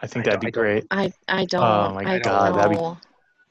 I 0.00 0.06
think 0.06 0.26
I 0.26 0.30
that'd 0.30 0.40
be 0.40 0.46
I 0.46 0.50
great. 0.50 0.84
I 0.90 1.12
I 1.28 1.44
don't. 1.44 1.62
Oh 1.62 1.92
my 1.94 2.14
I 2.14 2.18
God, 2.20 2.48
don't 2.50 2.56
that'd 2.56 2.70
be- 2.70 2.76
know. 2.76 2.98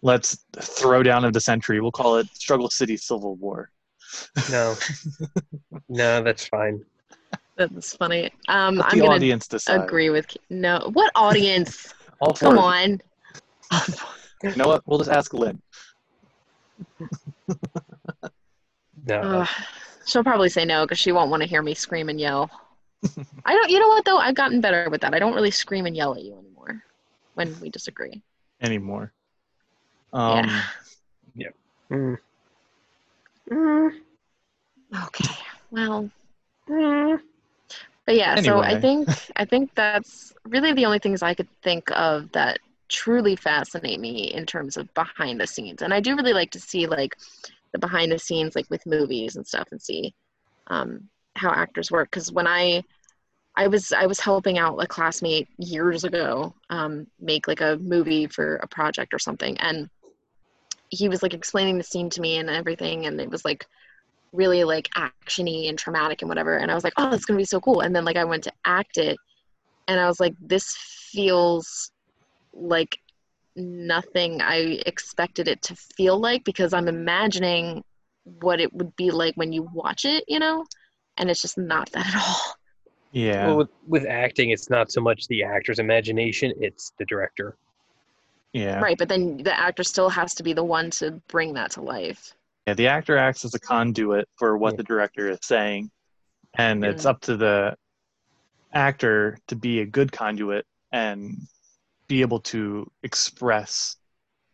Let's 0.01 0.45
throw 0.59 1.01
down 1.03 1.25
of 1.25 1.33
the 1.33 1.41
century. 1.41 1.81
We'll 1.81 1.91
call 1.91 2.17
it 2.17 2.27
Struggle 2.35 2.69
City 2.69 2.97
Civil 2.97 3.35
War. 3.35 3.71
No, 4.51 4.75
no, 5.89 6.23
that's 6.23 6.47
fine. 6.47 6.83
That's 7.57 7.95
funny. 7.95 8.31
Um, 8.47 8.75
Let 8.77 8.85
I'm 8.93 8.99
the 8.99 9.03
gonna 9.05 9.15
audience 9.15 9.47
decide. 9.47 9.81
agree 9.81 10.09
with 10.11 10.27
no. 10.49 10.89
What 10.93 11.11
audience? 11.15 11.93
All 12.21 12.33
four 12.33 12.49
Come 12.49 12.57
of 12.59 12.63
on. 12.63 13.01
you. 14.41 14.49
You 14.51 14.55
know 14.55 14.67
what? 14.67 14.83
We'll 14.85 14.99
just 14.99 15.09
ask 15.09 15.33
Lynn. 15.33 15.61
No, 19.07 19.19
Ugh. 19.21 19.47
she'll 20.05 20.23
probably 20.23 20.49
say 20.49 20.65
no 20.65 20.85
because 20.85 20.99
she 20.99 21.11
won't 21.11 21.31
want 21.31 21.41
to 21.43 21.49
hear 21.49 21.61
me 21.61 21.73
scream 21.73 22.09
and 22.09 22.19
yell. 22.19 22.49
I 23.45 23.53
don't. 23.53 23.69
You 23.69 23.79
know 23.79 23.87
what 23.87 24.05
though? 24.05 24.17
I've 24.17 24.35
gotten 24.35 24.61
better 24.61 24.89
with 24.89 25.01
that. 25.01 25.13
I 25.13 25.19
don't 25.19 25.33
really 25.33 25.51
scream 25.51 25.85
and 25.85 25.95
yell 25.95 26.15
at 26.15 26.23
you 26.23 26.37
anymore 26.37 26.83
when 27.35 27.59
we 27.59 27.69
disagree. 27.69 28.21
anymore. 28.61 29.13
Um, 30.13 30.49
Yeah. 31.35 31.49
Mm. 31.91 32.17
Okay. 35.05 35.35
Well. 35.71 36.09
But 38.05 38.15
yeah, 38.15 38.35
so 38.35 38.61
I 38.61 38.79
think 38.79 39.09
I 39.35 39.43
think 39.45 39.69
that's 39.75 40.33
really 40.45 40.71
the 40.73 40.85
only 40.85 40.99
things 40.99 41.21
I 41.21 41.33
could 41.33 41.49
think 41.61 41.91
of 41.91 42.31
that 42.31 42.59
truly 42.89 43.35
fascinate 43.35 43.99
me 43.99 44.33
in 44.33 44.45
terms 44.45 44.77
of 44.77 44.93
behind 44.93 45.41
the 45.41 45.47
scenes. 45.47 45.81
And 45.81 45.93
I 45.93 45.99
do 45.99 46.15
really 46.15 46.33
like 46.33 46.51
to 46.51 46.59
see 46.59 46.87
like 46.87 47.15
the 47.73 47.79
behind 47.79 48.11
the 48.13 48.19
scenes 48.19 48.55
like 48.55 48.65
with 48.69 48.85
movies 48.85 49.35
and 49.35 49.45
stuff 49.45 49.67
and 49.71 49.81
see 49.81 50.13
um, 50.67 51.09
how 51.35 51.51
actors 51.51 51.91
work 51.91 52.09
because 52.09 52.31
when 52.31 52.47
I 52.47 52.83
I 53.57 53.67
was 53.67 53.91
I 53.91 54.05
was 54.05 54.19
helping 54.19 54.57
out 54.57 54.77
a 54.77 54.87
classmate 54.87 55.49
years 55.57 56.03
ago 56.05 56.53
um, 56.69 57.07
make 57.19 57.47
like 57.47 57.61
a 57.61 57.77
movie 57.81 58.27
for 58.27 58.55
a 58.57 58.67
project 58.67 59.13
or 59.13 59.19
something 59.19 59.57
and 59.57 59.89
he 60.89 61.09
was 61.09 61.21
like 61.21 61.33
explaining 61.33 61.77
the 61.77 61.83
scene 61.83 62.09
to 62.09 62.21
me 62.21 62.37
and 62.37 62.49
everything 62.49 63.05
and 63.05 63.19
it 63.19 63.29
was 63.29 63.43
like 63.43 63.65
really 64.33 64.63
like 64.63 64.89
actiony 64.95 65.69
and 65.69 65.77
traumatic 65.77 66.21
and 66.21 66.29
whatever 66.29 66.57
and 66.57 66.71
i 66.71 66.75
was 66.75 66.83
like 66.83 66.93
oh 66.97 67.09
that's 67.09 67.25
gonna 67.25 67.37
be 67.37 67.45
so 67.45 67.59
cool 67.59 67.81
and 67.81 67.95
then 67.95 68.05
like 68.05 68.17
i 68.17 68.23
went 68.23 68.43
to 68.43 68.51
act 68.65 68.97
it 68.97 69.17
and 69.87 69.99
i 69.99 70.07
was 70.07 70.19
like 70.19 70.33
this 70.41 70.75
feels 70.77 71.91
like 72.53 72.97
nothing 73.55 74.41
i 74.41 74.79
expected 74.85 75.47
it 75.47 75.61
to 75.61 75.75
feel 75.75 76.19
like 76.19 76.43
because 76.43 76.73
i'm 76.73 76.87
imagining 76.87 77.83
what 78.41 78.59
it 78.59 78.71
would 78.73 78.95
be 78.95 79.09
like 79.09 79.35
when 79.35 79.51
you 79.51 79.67
watch 79.73 80.05
it 80.05 80.23
you 80.27 80.39
know 80.39 80.65
and 81.17 81.29
it's 81.29 81.41
just 81.41 81.57
not 81.57 81.91
that 81.91 82.07
at 82.07 82.15
all 82.15 82.57
yeah. 83.11 83.47
Well, 83.47 83.57
with, 83.57 83.69
with 83.87 84.05
acting, 84.05 84.51
it's 84.51 84.69
not 84.69 84.91
so 84.91 85.01
much 85.01 85.27
the 85.27 85.43
actor's 85.43 85.79
imagination; 85.79 86.53
it's 86.59 86.91
the 86.99 87.05
director. 87.05 87.57
Yeah. 88.53 88.79
right 88.79 88.97
but 88.97 89.09
then 89.09 89.37
the 89.43 89.57
actor 89.57 89.83
still 89.83 90.09
has 90.09 90.33
to 90.35 90.43
be 90.43 90.53
the 90.53 90.63
one 90.63 90.89
to 90.89 91.11
bring 91.27 91.53
that 91.53 91.71
to 91.71 91.81
life 91.81 92.33
Yeah, 92.67 92.73
the 92.73 92.87
actor 92.87 93.17
acts 93.17 93.45
as 93.45 93.53
a 93.55 93.59
conduit 93.59 94.27
for 94.35 94.57
what 94.57 94.73
Yeah. 94.73 94.77
the 94.77 94.83
director 94.83 95.29
is 95.29 95.39
saying, 95.41 95.89
and 96.57 96.83
it's 96.83 97.03
Mm. 97.05 97.09
up 97.09 97.21
to 97.21 97.37
the 97.37 97.75
actor 98.73 99.37
to 99.47 99.55
be 99.55 99.79
a 99.79 99.85
good 99.85 100.11
conduit 100.11 100.65
and 100.91 101.47
be 102.07 102.21
able 102.21 102.39
to 102.41 102.89
express 103.03 103.95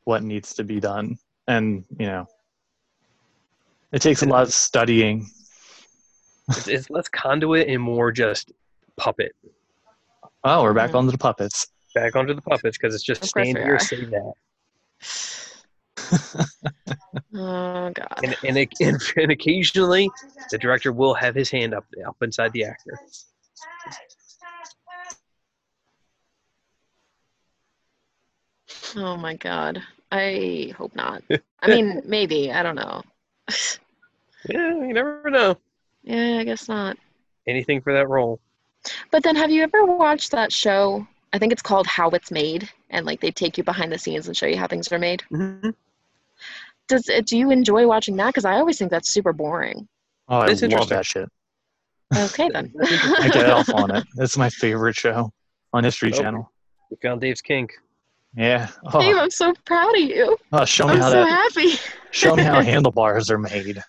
what 0.05 0.21
needs 0.21 0.53
to 0.55 0.63
be 0.63 0.79
done. 0.79 1.17
And 1.47 1.85
you 1.99 2.05
know, 2.05 2.27
it 3.91 4.01
takes 4.01 4.21
a 4.21 4.25
lot 4.27 4.43
of 4.43 4.53
studying. 4.53 5.25
It's, 6.49 6.67
it's 6.67 6.89
less 6.89 7.07
conduit 7.09 7.67
and 7.67 7.81
more 7.81 8.11
just 8.11 8.51
puppet. 8.97 9.31
Oh, 10.43 10.61
we're 10.63 10.73
back 10.73 10.91
Mhm. 10.91 10.95
onto 10.99 11.11
the 11.11 11.17
puppets. 11.17 11.67
Back 11.93 12.15
onto 12.15 12.33
the 12.33 12.41
puppets 12.41 12.77
because 12.77 12.95
it's 12.95 13.03
just 13.03 13.23
stand 13.23 13.57
here, 13.57 13.77
say 13.79 13.97
that, 14.05 14.33
oh 17.35 17.91
god 17.93 18.19
and 18.23 18.35
and, 18.43 18.57
it, 18.57 18.69
and 18.81 18.99
and 19.17 19.31
occasionally 19.31 20.09
the 20.49 20.57
director 20.57 20.91
will 20.91 21.13
have 21.13 21.35
his 21.35 21.51
hand 21.51 21.73
up 21.73 21.85
up 22.07 22.15
inside 22.21 22.51
the 22.53 22.63
actor. 22.63 22.99
oh 28.95 29.17
my 29.17 29.35
god 29.35 29.81
i 30.11 30.73
hope 30.77 30.95
not 30.95 31.21
i 31.61 31.67
mean 31.67 32.01
maybe 32.05 32.51
i 32.51 32.63
don't 32.63 32.75
know 32.75 33.01
Yeah, 34.49 34.75
you 34.75 34.93
never 34.93 35.29
know. 35.29 35.55
yeah 36.03 36.37
i 36.39 36.43
guess 36.43 36.67
not 36.67 36.97
Anything 37.45 37.81
for 37.81 37.91
that 37.93 38.07
role. 38.07 38.39
But 39.11 39.23
then 39.23 39.35
have 39.35 39.51
you 39.51 39.63
ever 39.63 39.83
watched 39.83 40.31
that 40.31 40.51
show? 40.51 41.05
I 41.33 41.39
think 41.39 41.51
it's 41.51 41.61
called 41.63 41.87
How 41.87 42.09
It's 42.11 42.29
Made, 42.31 42.69
and 42.91 43.05
like 43.05 43.19
they 43.19 43.31
take 43.31 43.57
you 43.57 43.63
behind 43.63 43.91
the 43.91 43.97
scenes 43.97 44.27
and 44.27 44.37
show 44.37 44.45
you 44.45 44.55
how 44.57 44.67
things 44.67 44.91
are 44.91 44.99
made. 44.99 45.23
Mm-hmm. 45.31 45.71
Does 46.87 47.09
uh, 47.09 47.21
do 47.25 47.37
you 47.37 47.49
enjoy 47.51 47.87
watching 47.87 48.15
that? 48.17 48.27
Because 48.27 48.45
I 48.45 48.53
always 48.55 48.77
think 48.77 48.91
that's 48.91 49.09
super 49.09 49.33
boring. 49.33 49.87
Oh, 50.29 50.37
I 50.39 50.51
It's 50.51 50.61
love 50.61 50.71
interesting. 50.71 50.95
that 50.97 51.05
shit. 51.05 51.29
Okay 52.15 52.49
then. 52.53 52.71
I 52.83 53.29
get 53.33 53.49
off 53.49 53.69
on 53.73 53.95
it. 53.95 54.03
It's 54.17 54.37
my 54.37 54.49
favorite 54.49 54.95
show 54.95 55.31
on 55.73 55.83
History 55.83 56.13
Oh. 56.13 56.17
Channel. 56.21 56.51
We 56.91 56.97
found 57.01 57.21
Dave's 57.21 57.41
kink. 57.41 57.71
Yeah. 58.35 58.67
Dave, 58.91 59.15
Oh, 59.15 59.19
I'm 59.19 59.29
so 59.31 59.53
proud 59.65 59.95
of 59.95 60.01
you. 60.01 60.37
oh, 60.51 60.65
show 60.65 60.85
me 60.87 60.93
I'm 60.93 60.99
how 60.99 61.09
so 61.09 61.23
that. 61.23 61.29
happy. 61.53 61.73
Show 62.11 62.35
me 62.35 62.43
how 62.43 62.61
handlebars 62.71 63.31
are 63.31 63.39
made. 63.39 63.81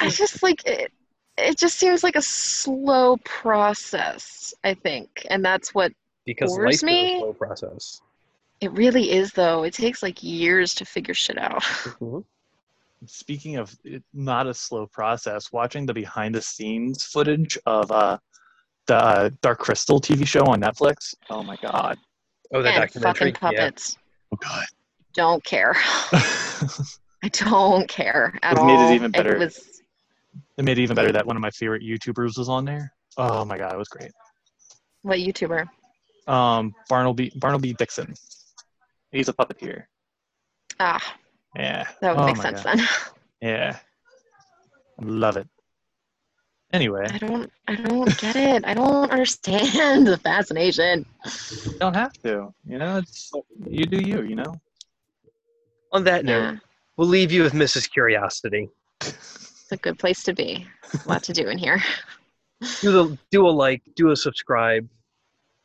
I 0.00 0.08
just 0.08 0.42
like 0.42 0.64
it. 0.66 0.90
It 1.38 1.58
just 1.58 1.78
seems 1.78 2.02
like 2.04 2.16
a 2.16 2.22
slow 2.22 3.16
process. 3.24 4.52
I 4.64 4.74
think, 4.74 5.26
and 5.30 5.44
that's 5.44 5.74
what 5.74 5.92
Because 6.26 6.50
Bores 6.54 6.66
life's 6.66 6.82
been 6.82 6.94
me? 6.94 7.16
a 7.16 7.18
slow 7.20 7.32
process. 7.32 8.00
it 8.60 8.70
really 8.72 9.10
is. 9.10 9.32
Though 9.32 9.62
it 9.64 9.74
takes 9.74 10.02
like 10.02 10.22
years 10.22 10.74
to 10.74 10.84
figure 10.84 11.14
shit 11.14 11.38
out. 11.38 11.62
Mhm. 12.00 12.24
Speaking 13.06 13.56
of 13.56 13.76
it, 13.82 14.04
not 14.14 14.46
a 14.46 14.54
slow 14.54 14.86
process, 14.86 15.50
watching 15.50 15.86
the 15.86 15.92
behind 15.94 16.36
the 16.36 16.40
scenes 16.42 17.02
footage 17.02 17.58
of 17.66 17.90
uh, 17.90 18.16
the 18.86 18.94
uh, 18.94 19.30
Dark 19.40 19.58
Crystal 19.58 20.00
TV 20.00 20.24
show 20.24 20.42
on 20.44 20.60
Netflix. 20.60 21.12
Oh 21.28 21.42
my 21.42 21.56
god. 21.56 21.98
Oh, 22.54 22.62
that 22.62 22.76
documentary. 22.76 23.32
fucking 23.32 23.52
Yeah. 23.54 23.60
puppets. 23.64 23.96
Oh 24.32 24.36
god. 24.40 24.66
Don't 25.14 25.42
care. 25.44 25.74
I 26.12 27.28
don't 27.32 27.88
care 27.88 28.38
at 28.42 28.52
It 28.52 28.58
all. 28.58 28.66
made 28.66 28.88
it 28.92 28.94
even 28.94 29.10
better. 29.10 29.36
was 29.36 29.71
it 30.58 30.64
made 30.64 30.78
it 30.78 30.82
even 30.82 30.94
better 30.94 31.12
that 31.12 31.26
one 31.26 31.36
of 31.36 31.42
my 31.42 31.50
favorite 31.50 31.82
YouTubers 31.82 32.36
was 32.38 32.48
on 32.48 32.64
there. 32.64 32.92
Oh 33.16 33.44
my 33.44 33.58
god, 33.58 33.74
it 33.74 33.78
was 33.78 33.88
great. 33.88 34.10
what 35.02 35.18
YouTuber? 35.18 35.68
Um, 36.26 36.74
Barnaby 36.88 37.32
Barnaby 37.36 37.74
Dixon. 37.74 38.14
He's 39.10 39.28
a 39.28 39.32
puppeteer. 39.32 39.84
Ah, 40.80 41.16
Yeah. 41.56 41.86
that 42.00 42.16
would 42.16 42.22
Oh 42.22 42.26
make 42.26 42.36
sense 42.36 42.62
God. 42.62 42.78
then. 42.78 42.88
Yeah. 43.42 43.76
Love 45.00 45.36
it. 45.36 45.48
Anyway, 46.72 47.04
I 47.10 47.18
don't. 47.18 47.50
I 47.68 47.74
don't 47.74 48.16
get 48.18 48.36
it. 48.36 48.64
I 48.64 48.72
don't 48.72 49.10
understand 49.10 50.06
the 50.12 50.16
fascination. 50.16 51.04
you 51.66 51.78
don't 51.80 51.94
have 51.94 52.12
to. 52.22 52.54
You 52.64 52.78
know, 52.78 52.98
it's 52.98 53.30
you 53.68 53.84
do 53.84 53.98
you. 53.98 54.22
You 54.22 54.36
know. 54.36 54.54
On 55.92 56.04
that 56.04 56.24
note, 56.24 56.40
Yeah, 56.52 56.56
we'll 56.96 57.08
leave 57.08 57.30
you 57.32 57.42
with 57.42 57.52
Mrs. 57.52 57.90
Curiosity. 57.92 58.68
it's 59.72 59.80
a 59.80 59.82
good 59.82 59.98
place 59.98 60.22
to 60.24 60.34
be. 60.34 60.66
A 61.04 61.08
lot 61.08 61.22
to 61.24 61.32
do 61.32 61.48
in 61.48 61.56
here. 61.56 61.82
Do 62.82 62.92
the 62.92 63.18
do 63.30 63.46
a 63.46 63.50
like, 63.50 63.82
do 63.96 64.10
a 64.10 64.16
subscribe. 64.16 64.86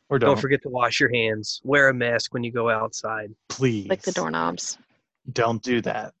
Or 0.08 0.18
Don't 0.18 0.30
don't. 0.30 0.40
forget 0.40 0.62
to 0.62 0.70
wash 0.70 0.98
your 0.98 1.12
hands. 1.12 1.60
Wear 1.62 1.90
a 1.90 1.94
mask 1.94 2.32
when 2.32 2.42
you 2.42 2.50
go 2.50 2.70
outside. 2.70 3.30
Please. 3.50 3.86
Like 3.88 4.00
the 4.02 4.12
doorknobs. 4.12 4.78
Don't 5.34 5.62
do 5.62 5.82
that. 5.82 6.14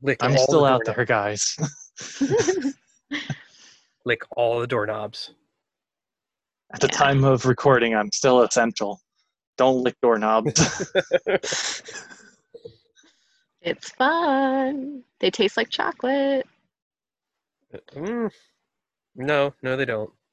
Lick 0.00 0.16
I'm 0.22 0.38
still 0.38 0.62
the 0.62 0.68
out 0.68 0.84
doorknobs. 0.86 1.56
there, 2.18 2.34
guys. 2.40 2.74
Lick 4.06 4.22
all 4.34 4.60
the 4.60 4.66
doorknobs. 4.66 5.34
At 6.72 6.80
the 6.80 6.88
Yeah. 6.90 6.96
time 6.96 7.24
of 7.24 7.44
recording, 7.44 7.94
I'm 7.94 8.10
still 8.12 8.40
essential. 8.42 9.00
Don't 9.58 9.82
lick 9.82 9.96
doorknobs. 10.00 10.86
it's 13.60 13.90
fun. 13.90 15.02
They 15.20 15.30
taste 15.30 15.58
like 15.58 15.68
chocolate. 15.68 16.46
Mm. 17.74 18.30
No, 19.16 19.54
no, 19.62 19.76
they 19.76 19.84
don't. 19.86 20.10